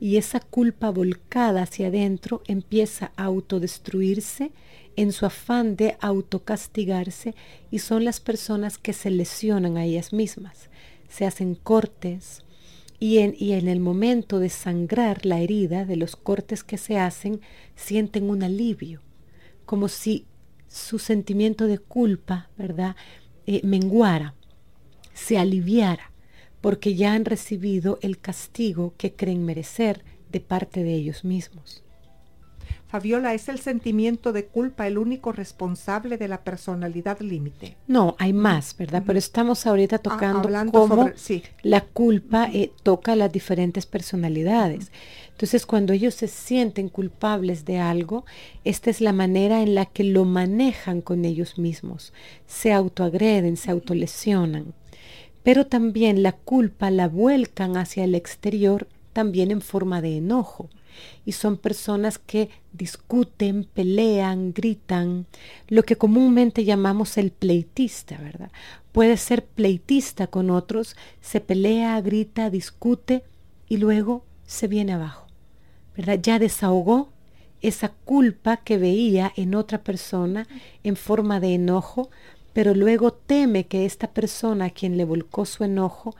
y 0.00 0.16
esa 0.16 0.40
culpa 0.40 0.90
volcada 0.90 1.62
hacia 1.62 1.88
adentro 1.88 2.42
empieza 2.46 3.12
a 3.16 3.24
autodestruirse 3.24 4.52
en 4.96 5.12
su 5.12 5.26
afán 5.26 5.76
de 5.76 5.96
autocastigarse 6.00 7.34
y 7.70 7.80
son 7.80 8.04
las 8.04 8.20
personas 8.20 8.78
que 8.78 8.92
se 8.92 9.10
lesionan 9.10 9.76
a 9.76 9.84
ellas 9.84 10.12
mismas, 10.12 10.68
se 11.08 11.26
hacen 11.26 11.54
cortes 11.54 12.44
y 13.00 13.18
en, 13.18 13.34
y 13.38 13.52
en 13.52 13.68
el 13.68 13.80
momento 13.80 14.38
de 14.38 14.50
sangrar 14.50 15.26
la 15.26 15.40
herida 15.40 15.84
de 15.84 15.96
los 15.96 16.16
cortes 16.16 16.62
que 16.64 16.78
se 16.78 16.98
hacen 16.98 17.40
sienten 17.74 18.30
un 18.30 18.42
alivio, 18.42 19.00
como 19.64 19.88
si 19.88 20.26
su 20.68 20.98
sentimiento 20.98 21.66
de 21.66 21.78
culpa, 21.78 22.50
¿verdad?, 22.56 22.96
eh, 23.46 23.60
menguara, 23.62 24.34
se 25.12 25.38
aliviara 25.38 26.10
porque 26.60 26.94
ya 26.94 27.12
han 27.12 27.26
recibido 27.26 27.98
el 28.00 28.18
castigo 28.18 28.94
que 28.96 29.12
creen 29.12 29.44
merecer 29.44 30.02
de 30.32 30.40
parte 30.40 30.82
de 30.82 30.94
ellos 30.94 31.22
mismos. 31.22 31.83
Fabiola, 32.94 33.34
¿es 33.34 33.48
el 33.48 33.58
sentimiento 33.58 34.32
de 34.32 34.44
culpa 34.44 34.86
el 34.86 34.98
único 34.98 35.32
responsable 35.32 36.16
de 36.16 36.28
la 36.28 36.44
personalidad 36.44 37.18
límite? 37.18 37.76
No, 37.88 38.14
hay 38.20 38.32
más, 38.32 38.76
¿verdad? 38.76 39.02
Pero 39.04 39.18
estamos 39.18 39.66
ahorita 39.66 39.96
ah, 39.96 39.98
tocando 39.98 40.48
cómo 40.70 41.10
la 41.64 41.80
culpa 41.80 42.48
eh, 42.52 42.70
toca 42.84 43.16
las 43.16 43.32
diferentes 43.32 43.84
personalidades. 43.84 44.92
Entonces, 45.32 45.66
cuando 45.66 45.92
ellos 45.92 46.14
se 46.14 46.28
sienten 46.28 46.88
culpables 46.88 47.64
de 47.64 47.80
algo, 47.80 48.26
esta 48.62 48.90
es 48.90 49.00
la 49.00 49.12
manera 49.12 49.60
en 49.60 49.74
la 49.74 49.86
que 49.86 50.04
lo 50.04 50.24
manejan 50.24 51.00
con 51.00 51.24
ellos 51.24 51.58
mismos. 51.58 52.12
Se 52.46 52.72
autoagreden, 52.72 53.56
se 53.56 53.72
autolesionan 53.72 54.72
pero 55.42 55.66
también 55.66 56.22
la 56.22 56.32
culpa 56.32 56.90
la 56.90 57.06
vuelcan 57.06 57.76
hacia 57.76 58.04
el 58.04 58.14
exterior 58.14 58.86
también 59.12 59.50
en 59.50 59.60
forma 59.60 60.00
de 60.00 60.16
enojo. 60.16 60.70
Y 61.24 61.32
son 61.32 61.56
personas 61.56 62.18
que 62.18 62.50
discuten, 62.72 63.64
pelean, 63.64 64.52
gritan, 64.52 65.26
lo 65.68 65.82
que 65.82 65.96
comúnmente 65.96 66.64
llamamos 66.64 67.18
el 67.18 67.30
pleitista, 67.30 68.18
¿verdad? 68.18 68.50
Puede 68.92 69.16
ser 69.16 69.44
pleitista 69.44 70.26
con 70.26 70.50
otros, 70.50 70.96
se 71.20 71.40
pelea, 71.40 72.00
grita, 72.00 72.50
discute 72.50 73.24
y 73.68 73.78
luego 73.78 74.24
se 74.46 74.68
viene 74.68 74.92
abajo, 74.92 75.26
¿verdad? 75.96 76.18
Ya 76.22 76.38
desahogó 76.38 77.10
esa 77.60 77.88
culpa 77.88 78.58
que 78.58 78.76
veía 78.76 79.32
en 79.36 79.54
otra 79.54 79.82
persona 79.82 80.46
en 80.82 80.96
forma 80.96 81.40
de 81.40 81.54
enojo, 81.54 82.10
pero 82.52 82.74
luego 82.74 83.12
teme 83.12 83.66
que 83.66 83.86
esta 83.86 84.12
persona 84.12 84.66
a 84.66 84.70
quien 84.70 84.96
le 84.96 85.04
volcó 85.04 85.46
su 85.46 85.64
enojo 85.64 86.14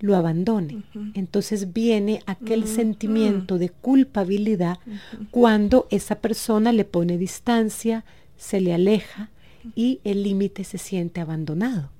lo 0.00 0.16
abandone. 0.16 0.84
Entonces 1.14 1.72
viene 1.72 2.22
aquel 2.26 2.66
sentimiento 2.66 3.58
de 3.58 3.70
culpabilidad 3.70 4.78
cuando 5.30 5.86
esa 5.90 6.16
persona 6.16 6.72
le 6.72 6.84
pone 6.84 7.18
distancia, 7.18 8.04
se 8.36 8.60
le 8.60 8.74
aleja 8.74 9.30
y 9.74 10.00
el 10.04 10.22
límite 10.22 10.64
se 10.64 10.78
siente 10.78 11.20
abandonado. 11.20 11.90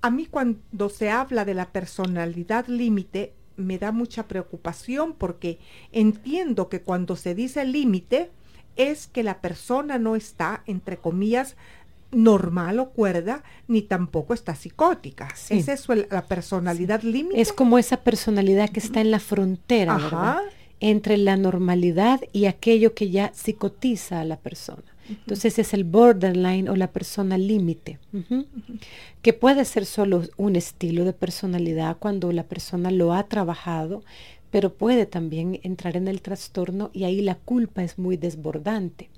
A 0.00 0.10
mí 0.10 0.26
cuando 0.26 0.88
se 0.88 1.10
habla 1.10 1.44
de 1.44 1.54
la 1.54 1.70
personalidad 1.70 2.66
límite 2.66 3.34
me 3.56 3.78
da 3.78 3.92
mucha 3.92 4.26
preocupación 4.26 5.12
porque 5.12 5.58
entiendo 5.92 6.68
que 6.68 6.82
cuando 6.82 7.16
se 7.16 7.34
dice 7.34 7.64
límite 7.64 8.30
es 8.76 9.06
que 9.06 9.22
la 9.22 9.40
persona 9.40 9.98
no 9.98 10.16
está, 10.16 10.62
entre 10.66 10.96
comillas, 10.96 11.56
normal 12.12 12.78
o 12.78 12.90
cuerda, 12.90 13.42
ni 13.66 13.82
tampoco 13.82 14.34
está 14.34 14.54
psicótica. 14.54 15.28
Es 15.48 15.68
eso 15.68 15.94
la 15.94 16.26
personalidad 16.26 17.02
límite. 17.02 17.40
Es 17.40 17.52
como 17.52 17.78
esa 17.78 17.98
personalidad 17.98 18.68
que 18.68 18.80
está 18.80 19.00
en 19.00 19.10
la 19.10 19.18
frontera, 19.18 19.96
¿verdad? 19.96 20.38
Entre 20.80 21.16
la 21.16 21.36
normalidad 21.36 22.20
y 22.32 22.46
aquello 22.46 22.94
que 22.94 23.10
ya 23.10 23.32
psicotiza 23.34 24.20
a 24.20 24.24
la 24.24 24.36
persona. 24.36 24.82
Entonces 25.08 25.58
es 25.58 25.74
el 25.74 25.84
borderline 25.84 26.68
o 26.68 26.76
la 26.76 26.92
persona 26.92 27.36
límite, 27.36 27.98
que 29.20 29.32
puede 29.32 29.64
ser 29.64 29.84
solo 29.84 30.22
un 30.36 30.54
estilo 30.54 31.04
de 31.04 31.12
personalidad 31.12 31.96
cuando 31.98 32.30
la 32.30 32.44
persona 32.44 32.90
lo 32.90 33.12
ha 33.12 33.24
trabajado, 33.24 34.04
pero 34.50 34.74
puede 34.74 35.06
también 35.06 35.58
entrar 35.64 35.96
en 35.96 36.08
el 36.08 36.22
trastorno 36.22 36.90
y 36.92 37.04
ahí 37.04 37.20
la 37.20 37.34
culpa 37.34 37.82
es 37.82 37.98
muy 37.98 38.16
desbordante 38.16 39.10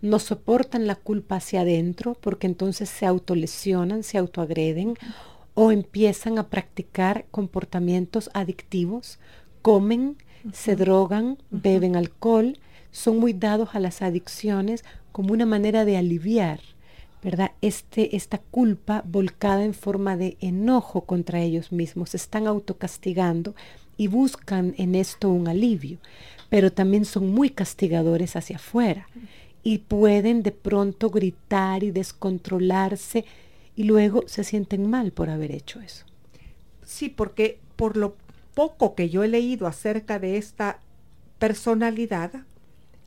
no 0.00 0.18
soportan 0.18 0.86
la 0.86 0.94
culpa 0.94 1.36
hacia 1.36 1.62
adentro 1.62 2.16
porque 2.20 2.46
entonces 2.46 2.88
se 2.88 3.06
autolesionan, 3.06 4.02
se 4.02 4.18
autoagreden 4.18 4.94
o 5.54 5.72
empiezan 5.72 6.38
a 6.38 6.48
practicar 6.48 7.26
comportamientos 7.30 8.30
adictivos, 8.32 9.18
comen, 9.62 10.16
se 10.52 10.76
drogan, 10.76 11.38
beben 11.50 11.96
alcohol, 11.96 12.58
son 12.92 13.18
muy 13.18 13.32
dados 13.32 13.70
a 13.74 13.80
las 13.80 14.02
adicciones 14.02 14.84
como 15.10 15.32
una 15.32 15.46
manera 15.46 15.84
de 15.84 15.96
aliviar, 15.96 16.60
¿verdad? 17.22 17.50
Este, 17.60 18.14
esta 18.16 18.38
culpa 18.38 19.02
volcada 19.04 19.64
en 19.64 19.74
forma 19.74 20.16
de 20.16 20.36
enojo 20.40 21.02
contra 21.02 21.40
ellos 21.40 21.72
mismos, 21.72 22.10
se 22.10 22.18
están 22.18 22.46
autocastigando 22.46 23.56
y 23.96 24.06
buscan 24.06 24.74
en 24.78 24.94
esto 24.94 25.28
un 25.28 25.48
alivio, 25.48 25.98
pero 26.48 26.72
también 26.72 27.04
son 27.04 27.34
muy 27.34 27.50
castigadores 27.50 28.36
hacia 28.36 28.56
afuera 28.56 29.08
y 29.62 29.78
pueden 29.78 30.42
de 30.42 30.52
pronto 30.52 31.10
gritar 31.10 31.82
y 31.82 31.90
descontrolarse 31.90 33.24
y 33.76 33.84
luego 33.84 34.24
se 34.26 34.44
sienten 34.44 34.88
mal 34.88 35.12
por 35.12 35.30
haber 35.30 35.52
hecho 35.52 35.80
eso. 35.80 36.04
Sí, 36.84 37.08
porque 37.08 37.58
por 37.76 37.96
lo 37.96 38.16
poco 38.54 38.94
que 38.94 39.08
yo 39.08 39.22
he 39.22 39.28
leído 39.28 39.66
acerca 39.66 40.18
de 40.18 40.36
esta 40.36 40.80
personalidad, 41.38 42.32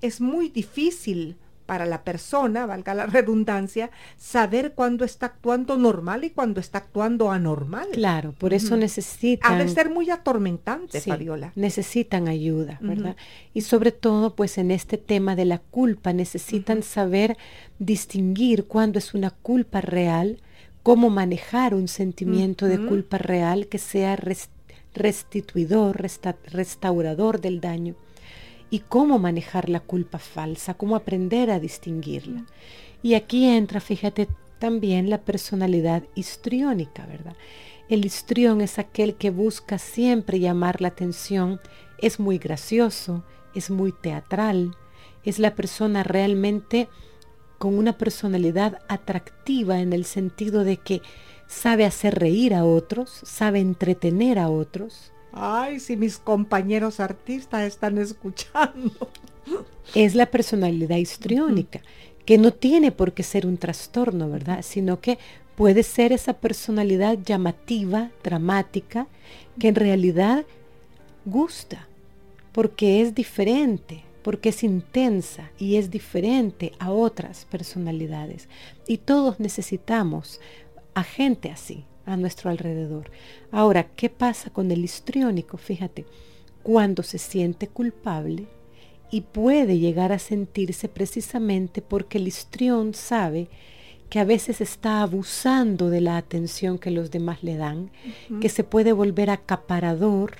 es 0.01 0.21
muy 0.21 0.49
difícil 0.49 1.35
para 1.71 1.85
la 1.85 2.03
persona, 2.03 2.65
valga 2.65 2.93
la 2.93 3.05
redundancia, 3.05 3.91
saber 4.17 4.73
cuándo 4.73 5.05
está 5.05 5.27
actuando 5.27 5.77
normal 5.77 6.25
y 6.25 6.31
cuándo 6.31 6.59
está 6.59 6.79
actuando 6.79 7.31
anormal. 7.31 7.87
Claro, 7.93 8.33
por 8.37 8.53
eso 8.53 8.75
necesitan... 8.75 9.53
Ha 9.53 9.57
de 9.57 9.69
ser 9.69 9.89
muy 9.89 10.09
atormentante, 10.09 10.99
Fabiola. 10.99 11.53
Necesitan 11.55 12.27
ayuda, 12.27 12.77
¿verdad? 12.81 13.15
Y 13.53 13.61
sobre 13.61 13.93
todo, 13.93 14.35
pues 14.35 14.57
en 14.57 14.69
este 14.69 14.97
tema 14.97 15.37
de 15.37 15.45
la 15.45 15.59
culpa, 15.59 16.11
necesitan 16.11 16.83
saber 16.83 17.37
distinguir 17.79 18.65
cuándo 18.65 18.99
es 18.99 19.13
una 19.13 19.29
culpa 19.29 19.79
real, 19.79 20.41
cómo 20.83 21.09
manejar 21.09 21.73
un 21.73 21.87
sentimiento 21.87 22.65
de 22.65 22.85
culpa 22.85 23.17
real 23.17 23.67
que 23.67 23.77
sea 23.77 24.17
restituidor, 24.93 26.05
restaurador 26.51 27.39
del 27.39 27.61
daño 27.61 27.95
y 28.71 28.79
cómo 28.79 29.19
manejar 29.19 29.69
la 29.69 29.81
culpa 29.81 30.17
falsa, 30.17 30.73
cómo 30.73 30.95
aprender 30.95 31.51
a 31.51 31.59
distinguirla. 31.59 32.45
Y 33.03 33.13
aquí 33.13 33.45
entra, 33.45 33.79
fíjate, 33.81 34.27
también 34.57 35.09
la 35.09 35.19
personalidad 35.19 36.03
histriónica, 36.15 37.05
¿verdad? 37.05 37.35
El 37.89 38.05
histrión 38.05 38.61
es 38.61 38.79
aquel 38.79 39.15
que 39.15 39.29
busca 39.29 39.77
siempre 39.77 40.39
llamar 40.39 40.81
la 40.81 40.87
atención, 40.87 41.59
es 41.97 42.19
muy 42.19 42.37
gracioso, 42.37 43.23
es 43.53 43.69
muy 43.69 43.91
teatral, 43.91 44.75
es 45.25 45.37
la 45.37 45.55
persona 45.55 46.03
realmente 46.03 46.87
con 47.57 47.77
una 47.77 47.97
personalidad 47.97 48.79
atractiva 48.87 49.81
en 49.81 49.93
el 49.93 50.05
sentido 50.05 50.63
de 50.63 50.77
que 50.77 51.01
sabe 51.47 51.85
hacer 51.85 52.17
reír 52.17 52.53
a 52.53 52.63
otros, 52.63 53.09
sabe 53.23 53.59
entretener 53.59 54.39
a 54.39 54.49
otros, 54.49 55.11
Ay, 55.31 55.79
si 55.79 55.95
mis 55.95 56.17
compañeros 56.17 56.99
artistas 56.99 57.63
están 57.63 57.97
escuchando. 57.97 59.09
Es 59.95 60.15
la 60.15 60.25
personalidad 60.25 60.97
histriónica, 60.97 61.81
que 62.25 62.37
no 62.37 62.51
tiene 62.51 62.91
por 62.91 63.13
qué 63.13 63.23
ser 63.23 63.45
un 63.45 63.57
trastorno, 63.57 64.29
¿verdad? 64.29 64.61
Sino 64.61 64.99
que 64.99 65.17
puede 65.55 65.83
ser 65.83 66.11
esa 66.13 66.33
personalidad 66.33 67.17
llamativa, 67.17 68.11
dramática, 68.23 69.07
que 69.59 69.69
en 69.69 69.75
realidad 69.75 70.45
gusta, 71.25 71.87
porque 72.51 73.01
es 73.01 73.15
diferente, 73.15 74.03
porque 74.23 74.49
es 74.49 74.63
intensa 74.63 75.49
y 75.57 75.77
es 75.77 75.91
diferente 75.91 76.73
a 76.79 76.91
otras 76.91 77.45
personalidades. 77.45 78.47
Y 78.87 78.97
todos 78.97 79.39
necesitamos 79.39 80.39
a 80.93 81.03
gente 81.03 81.51
así 81.51 81.85
a 82.11 82.17
nuestro 82.17 82.49
alrededor. 82.49 83.11
Ahora, 83.51 83.87
¿qué 83.95 84.09
pasa 84.09 84.49
con 84.49 84.71
el 84.71 84.83
histriónico? 84.83 85.57
Fíjate, 85.57 86.05
cuando 86.63 87.03
se 87.03 87.17
siente 87.17 87.67
culpable 87.67 88.47
y 89.09 89.21
puede 89.21 89.77
llegar 89.77 90.11
a 90.11 90.19
sentirse 90.19 90.87
precisamente 90.87 91.81
porque 91.81 92.17
el 92.17 92.27
histrión 92.27 92.93
sabe 92.93 93.49
que 94.11 94.19
a 94.19 94.25
veces 94.25 94.59
está 94.59 95.01
abusando 95.01 95.89
de 95.89 96.01
la 96.01 96.17
atención 96.17 96.77
que 96.77 96.91
los 96.91 97.11
demás 97.11 97.43
le 97.43 97.55
dan, 97.55 97.91
que 98.41 98.49
se 98.49 98.65
puede 98.65 98.91
volver 98.91 99.29
acaparador, 99.29 100.33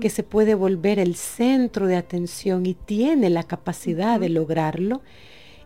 que 0.00 0.08
se 0.08 0.22
puede 0.22 0.54
volver 0.54 0.98
el 0.98 1.14
centro 1.14 1.86
de 1.86 1.96
atención 1.96 2.64
y 2.64 2.72
tiene 2.72 3.28
la 3.28 3.42
capacidad 3.42 4.18
de 4.18 4.30
lograrlo, 4.30 5.02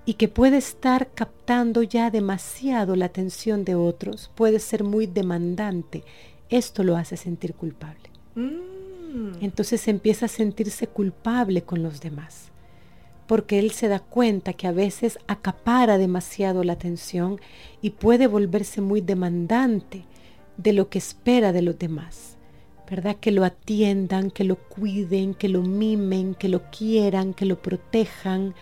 y 0.04 0.14
que 0.14 0.28
puede 0.28 0.56
estar 0.56 1.10
captando 1.14 1.82
ya 1.82 2.10
demasiado 2.10 2.96
la 2.96 3.06
atención 3.06 3.64
de 3.64 3.74
otros, 3.74 4.30
puede 4.34 4.58
ser 4.58 4.84
muy 4.84 5.06
demandante. 5.06 6.04
Esto 6.48 6.82
lo 6.82 6.96
hace 6.96 7.16
sentir 7.16 7.54
culpable. 7.54 8.10
Mm. 8.34 9.42
Entonces 9.42 9.86
empieza 9.88 10.26
a 10.26 10.28
sentirse 10.28 10.86
culpable 10.86 11.62
con 11.62 11.82
los 11.82 12.00
demás 12.00 12.52
porque 13.32 13.58
él 13.58 13.70
se 13.70 13.88
da 13.88 13.98
cuenta 13.98 14.52
que 14.52 14.66
a 14.66 14.72
veces 14.72 15.18
acapara 15.26 15.96
demasiado 15.96 16.64
la 16.64 16.74
atención 16.74 17.40
y 17.80 17.90
puede 17.90 18.26
volverse 18.26 18.82
muy 18.82 19.00
demandante 19.00 20.04
de 20.58 20.74
lo 20.74 20.90
que 20.90 20.98
espera 20.98 21.50
de 21.52 21.62
los 21.62 21.78
demás. 21.78 22.36
¿Verdad? 22.90 23.16
Que 23.18 23.30
lo 23.30 23.44
atiendan, 23.44 24.30
que 24.30 24.44
lo 24.44 24.56
cuiden, 24.56 25.32
que 25.32 25.48
lo 25.48 25.62
mimen, 25.62 26.34
que 26.34 26.48
lo 26.48 26.70
quieran, 26.70 27.32
que 27.32 27.46
lo 27.46 27.62
protejan, 27.62 28.54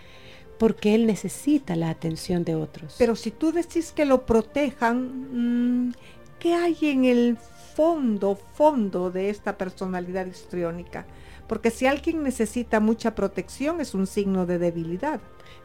porque 0.60 0.94
él 0.94 1.08
necesita 1.08 1.74
la 1.74 1.90
atención 1.90 2.44
de 2.44 2.54
otros. 2.54 2.94
Pero 2.98 3.16
si 3.16 3.32
tú 3.32 3.50
decís 3.50 3.90
que 3.90 4.04
lo 4.04 4.26
protejan, 4.26 5.88
mm, 5.88 5.92
¿qué 6.38 6.54
hay 6.54 6.76
en 6.82 7.04
el 7.04 7.36
fondo, 7.74 8.38
fondo 8.54 9.10
de 9.10 9.30
esta 9.30 9.58
personalidad 9.58 10.26
histriónica? 10.26 11.04
porque 11.50 11.72
si 11.72 11.84
alguien 11.84 12.22
necesita 12.22 12.78
mucha 12.78 13.16
protección 13.16 13.80
es 13.80 13.92
un 13.92 14.06
signo 14.06 14.46
de 14.46 14.60
debilidad. 14.60 15.20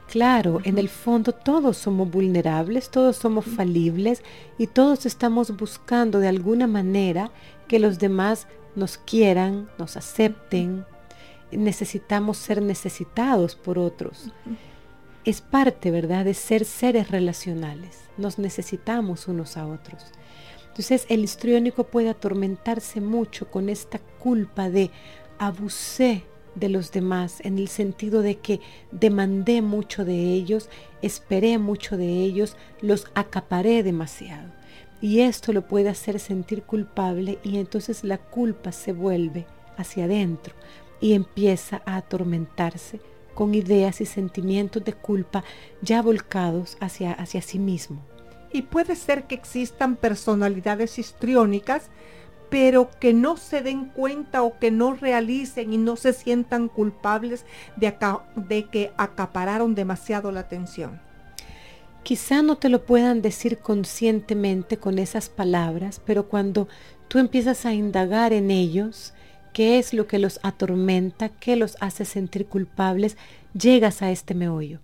Claro, 0.09 0.59
en 0.63 0.79
el 0.79 0.89
fondo 0.89 1.31
todos 1.31 1.77
somos 1.77 2.09
vulnerables, 2.09 2.89
todos 2.89 3.17
somos 3.17 3.45
falibles 3.45 4.23
y 4.57 4.65
todos 4.65 5.05
estamos 5.05 5.55
buscando 5.55 6.19
de 6.19 6.27
alguna 6.27 6.65
manera 6.65 7.29
que 7.67 7.77
los 7.77 7.99
demás 7.99 8.47
nos 8.75 8.97
quieran, 8.97 9.69
nos 9.77 9.95
acepten. 9.95 10.87
Necesitamos 11.51 12.37
ser 12.37 12.63
necesitados 12.63 13.55
por 13.55 13.77
otros. 13.77 14.31
Es 15.25 15.41
parte, 15.41 15.89
¿verdad?, 15.89 16.23
de 16.23 16.35
ser 16.35 16.65
seres 16.65 17.09
relacionales. 17.09 18.01
Nos 18.17 18.37
necesitamos 18.37 19.27
unos 19.27 19.57
a 19.57 19.65
otros. 19.65 20.03
Entonces 20.67 21.05
el 21.09 21.23
histriónico 21.23 21.85
puede 21.85 22.09
atormentarse 22.09 23.01
mucho 23.01 23.49
con 23.49 23.69
esta 23.69 23.99
culpa 24.19 24.69
de 24.69 24.91
abusé 25.39 26.23
de 26.53 26.69
los 26.69 26.91
demás 26.91 27.39
en 27.43 27.57
el 27.57 27.67
sentido 27.67 28.21
de 28.21 28.35
que 28.35 28.61
demandé 28.91 29.61
mucho 29.61 30.05
de 30.05 30.33
ellos, 30.33 30.69
esperé 31.01 31.57
mucho 31.57 31.97
de 31.97 32.07
ellos, 32.07 32.55
los 32.81 33.07
acaparé 33.15 33.83
demasiado. 33.83 34.51
Y 35.01 35.21
esto 35.21 35.53
lo 35.53 35.67
puede 35.67 35.89
hacer 35.89 36.19
sentir 36.19 36.63
culpable 36.63 37.39
y 37.43 37.57
entonces 37.57 38.03
la 38.03 38.17
culpa 38.17 38.71
se 38.71 38.93
vuelve 38.93 39.45
hacia 39.77 40.05
adentro 40.05 40.53
y 41.01 41.13
empieza 41.13 41.81
a 41.85 41.97
atormentarse 41.97 42.99
con 43.35 43.53
ideas 43.53 44.01
y 44.01 44.07
sentimientos 44.07 44.83
de 44.83 44.93
culpa 44.93 45.43
ya 45.81 46.01
volcados 46.01 46.77
hacia, 46.79 47.11
hacia 47.11 47.43
sí 47.43 47.59
mismo. 47.59 48.01
Y 48.51 48.63
puede 48.63 48.95
ser 48.95 49.25
que 49.25 49.35
existan 49.35 49.95
personalidades 49.95 50.97
histriónicas 50.97 51.91
pero 52.49 52.89
que 52.99 53.13
no 53.13 53.37
se 53.37 53.61
den 53.61 53.85
cuenta 53.85 54.43
o 54.43 54.59
que 54.59 54.71
no 54.71 54.93
realicen 54.93 55.73
y 55.73 55.77
no 55.77 55.95
se 55.95 56.13
sientan 56.13 56.69
culpables 56.69 57.45
de, 57.75 57.93
de 58.35 58.69
que 58.69 58.91
acapararon 58.97 59.75
demasiado 59.75 60.31
la 60.31 60.41
atención. 60.41 61.01
Quizá 62.03 62.43
no 62.43 62.57
te 62.57 62.69
lo 62.69 62.85
puedan 62.85 63.21
decir 63.21 63.57
conscientemente 63.57 64.77
con 64.77 64.99
esas 64.99 65.27
palabras, 65.27 65.99
pero 66.05 66.29
cuando 66.29 66.67
tú 67.07 67.17
empiezas 67.17 67.65
a 67.65 67.73
indagar 67.73 68.31
en 68.31 68.51
ellos, 68.51 69.14
qué 69.55 69.79
es 69.79 69.93
lo 69.93 70.05
que 70.05 70.19
los 70.19 70.41
atormenta, 70.43 71.29
qué 71.29 71.55
los 71.55 71.77
hace 71.79 72.03
sentir 72.03 72.47
culpables, 72.47 73.15
llegas 73.57 74.01
a 74.01 74.11
este 74.11 74.33
meollo. 74.33 74.81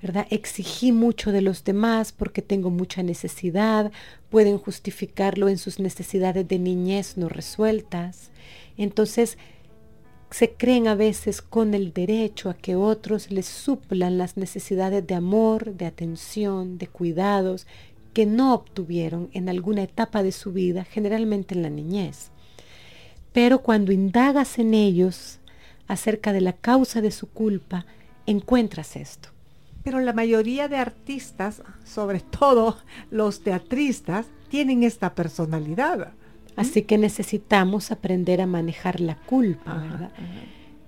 ¿verdad? 0.00 0.28
Exigí 0.30 0.92
mucho 0.92 1.32
de 1.32 1.42
los 1.42 1.64
demás 1.64 2.12
porque 2.12 2.42
tengo 2.42 2.70
mucha 2.70 3.02
necesidad, 3.02 3.90
pueden 4.30 4.56
justificarlo 4.58 5.48
en 5.48 5.58
sus 5.58 5.80
necesidades 5.80 6.46
de 6.46 6.60
niñez 6.60 7.16
no 7.16 7.28
resueltas. 7.28 8.30
Entonces, 8.76 9.36
se 10.30 10.52
creen 10.52 10.86
a 10.86 10.94
veces 10.94 11.42
con 11.42 11.74
el 11.74 11.92
derecho 11.92 12.50
a 12.50 12.54
que 12.54 12.76
otros 12.76 13.32
les 13.32 13.46
suplan 13.46 14.16
las 14.16 14.36
necesidades 14.36 15.04
de 15.04 15.16
amor, 15.16 15.74
de 15.74 15.86
atención, 15.86 16.78
de 16.78 16.86
cuidados 16.86 17.66
que 18.12 18.26
no 18.26 18.54
obtuvieron 18.54 19.28
en 19.32 19.48
alguna 19.48 19.82
etapa 19.82 20.22
de 20.22 20.30
su 20.30 20.52
vida, 20.52 20.84
generalmente 20.84 21.56
en 21.56 21.62
la 21.62 21.70
niñez. 21.70 22.31
Pero 23.32 23.62
cuando 23.62 23.92
indagas 23.92 24.58
en 24.58 24.74
ellos 24.74 25.38
acerca 25.88 26.32
de 26.32 26.40
la 26.40 26.52
causa 26.52 27.00
de 27.00 27.10
su 27.10 27.28
culpa, 27.28 27.86
encuentras 28.26 28.96
esto. 28.96 29.30
Pero 29.82 30.00
la 30.00 30.12
mayoría 30.12 30.68
de 30.68 30.76
artistas, 30.76 31.62
sobre 31.84 32.20
todo 32.20 32.78
los 33.10 33.42
teatristas, 33.42 34.26
tienen 34.48 34.84
esta 34.84 35.14
personalidad. 35.14 36.12
Así 36.56 36.82
que 36.82 36.98
necesitamos 36.98 37.90
aprender 37.90 38.40
a 38.40 38.46
manejar 38.46 39.00
la 39.00 39.16
culpa, 39.16 39.74
¿verdad? 39.74 40.10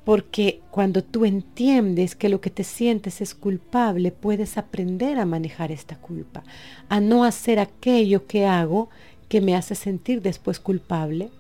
Porque 0.04 0.60
cuando 0.70 1.02
tú 1.02 1.24
entiendes 1.24 2.14
que 2.14 2.28
lo 2.28 2.42
que 2.42 2.50
te 2.50 2.64
sientes 2.64 3.22
es 3.22 3.34
culpable, 3.34 4.12
puedes 4.12 4.58
aprender 4.58 5.18
a 5.18 5.24
manejar 5.24 5.72
esta 5.72 5.96
culpa, 5.96 6.44
a 6.90 7.00
no 7.00 7.24
hacer 7.24 7.58
aquello 7.58 8.26
que 8.26 8.44
hago 8.44 8.90
que 9.30 9.40
me 9.40 9.56
hace 9.56 9.74
sentir 9.74 10.20
después 10.20 10.60
culpable, 10.60 11.30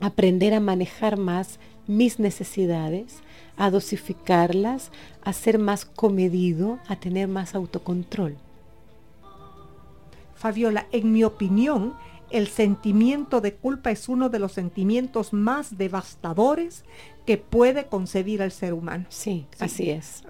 aprender 0.00 0.54
a 0.54 0.60
manejar 0.60 1.16
más 1.16 1.58
mis 1.86 2.18
necesidades, 2.18 3.20
a 3.56 3.70
dosificarlas, 3.70 4.90
a 5.22 5.32
ser 5.32 5.58
más 5.58 5.84
comedido, 5.84 6.78
a 6.88 6.96
tener 6.96 7.28
más 7.28 7.54
autocontrol. 7.54 8.36
Fabiola, 10.34 10.86
en 10.92 11.12
mi 11.12 11.24
opinión, 11.24 11.94
el 12.30 12.48
sentimiento 12.48 13.40
de 13.40 13.54
culpa 13.54 13.90
es 13.90 14.08
uno 14.08 14.28
de 14.28 14.38
los 14.38 14.52
sentimientos 14.52 15.32
más 15.32 15.78
devastadores 15.78 16.84
que 17.24 17.38
puede 17.38 17.86
concebir 17.86 18.42
el 18.42 18.52
ser 18.52 18.74
humano. 18.74 19.06
Sí, 19.08 19.46
así 19.58 19.90
es. 19.90 20.24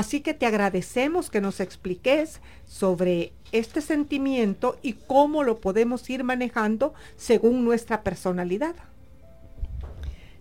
Así 0.00 0.22
que 0.22 0.32
te 0.32 0.46
agradecemos 0.46 1.28
que 1.28 1.42
nos 1.42 1.60
expliques 1.60 2.40
sobre 2.66 3.34
este 3.52 3.82
sentimiento 3.82 4.78
y 4.80 4.94
cómo 4.94 5.44
lo 5.44 5.60
podemos 5.60 6.08
ir 6.08 6.24
manejando 6.24 6.94
según 7.18 7.66
nuestra 7.66 8.02
personalidad. 8.02 8.74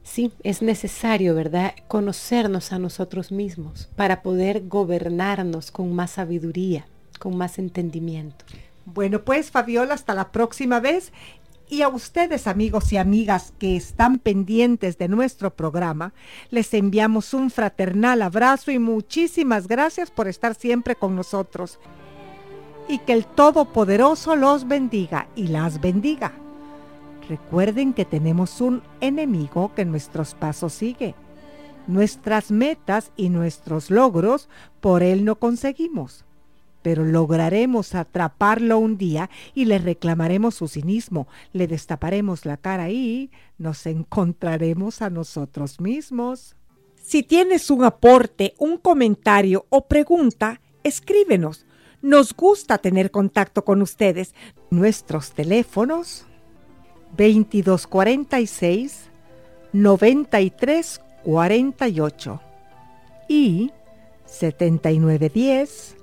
Sí, 0.01 0.31
es 0.43 0.61
necesario, 0.61 1.35
¿verdad?, 1.35 1.73
conocernos 1.89 2.71
a 2.71 2.79
nosotros 2.79 3.33
mismos 3.33 3.89
para 3.97 4.21
poder 4.21 4.65
gobernarnos 4.65 5.71
con 5.71 5.93
más 5.93 6.11
sabiduría, 6.11 6.87
con 7.19 7.35
más 7.35 7.59
entendimiento. 7.59 8.45
Bueno, 8.85 9.23
pues 9.23 9.51
Fabiola, 9.51 9.93
hasta 9.93 10.13
la 10.13 10.31
próxima 10.31 10.79
vez. 10.79 11.11
Y 11.71 11.83
a 11.83 11.87
ustedes, 11.87 12.47
amigos 12.47 12.91
y 12.91 12.97
amigas 12.97 13.53
que 13.59 13.75
están 13.75 14.17
pendientes 14.17 14.97
de 14.97 15.07
nuestro 15.07 15.51
programa, 15.51 16.13
les 16.49 16.73
enviamos 16.73 17.35
un 17.35 17.51
fraternal 17.51 18.23
abrazo 18.23 18.71
y 18.71 18.79
muchísimas 18.79 19.67
gracias 19.67 20.09
por 20.09 20.27
estar 20.27 20.55
siempre 20.55 20.95
con 20.95 21.15
nosotros. 21.15 21.77
Y 22.87 22.97
que 22.97 23.13
el 23.13 23.27
Todopoderoso 23.27 24.35
los 24.35 24.67
bendiga 24.67 25.27
y 25.35 25.49
las 25.49 25.79
bendiga. 25.79 26.33
Recuerden 27.29 27.93
que 27.93 28.03
tenemos 28.05 28.61
un 28.61 28.81
enemigo 28.99 29.71
que 29.75 29.85
nuestros 29.85 30.33
pasos 30.33 30.73
sigue. 30.73 31.13
Nuestras 31.85 32.49
metas 32.49 33.11
y 33.15 33.29
nuestros 33.29 33.91
logros 33.91 34.49
por 34.81 35.03
él 35.03 35.23
no 35.23 35.35
conseguimos. 35.35 36.25
Pero 36.81 37.03
lograremos 37.03 37.95
atraparlo 37.95 38.77
un 38.77 38.97
día 38.97 39.29
y 39.53 39.65
le 39.65 39.79
reclamaremos 39.79 40.55
su 40.55 40.67
cinismo, 40.67 41.27
le 41.53 41.67
destaparemos 41.67 42.45
la 42.45 42.57
cara 42.57 42.89
y 42.89 43.31
nos 43.57 43.85
encontraremos 43.85 45.01
a 45.01 45.09
nosotros 45.09 45.79
mismos. 45.79 46.55
Si 47.01 47.23
tienes 47.23 47.69
un 47.69 47.83
aporte, 47.83 48.53
un 48.57 48.77
comentario 48.77 49.65
o 49.69 49.87
pregunta, 49.87 50.61
escríbenos. 50.83 51.65
Nos 52.01 52.33
gusta 52.33 52.77
tener 52.77 53.11
contacto 53.11 53.65
con 53.65 53.81
ustedes. 53.81 54.33
Nuestros 54.69 55.33
teléfonos 55.33 56.25
2246 57.17 59.09
9348 59.73 62.41
y 63.27 63.73
7910 64.25 65.98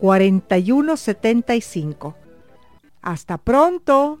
4175. 0.00 2.14
Hasta 3.02 3.38
pronto. 3.38 4.20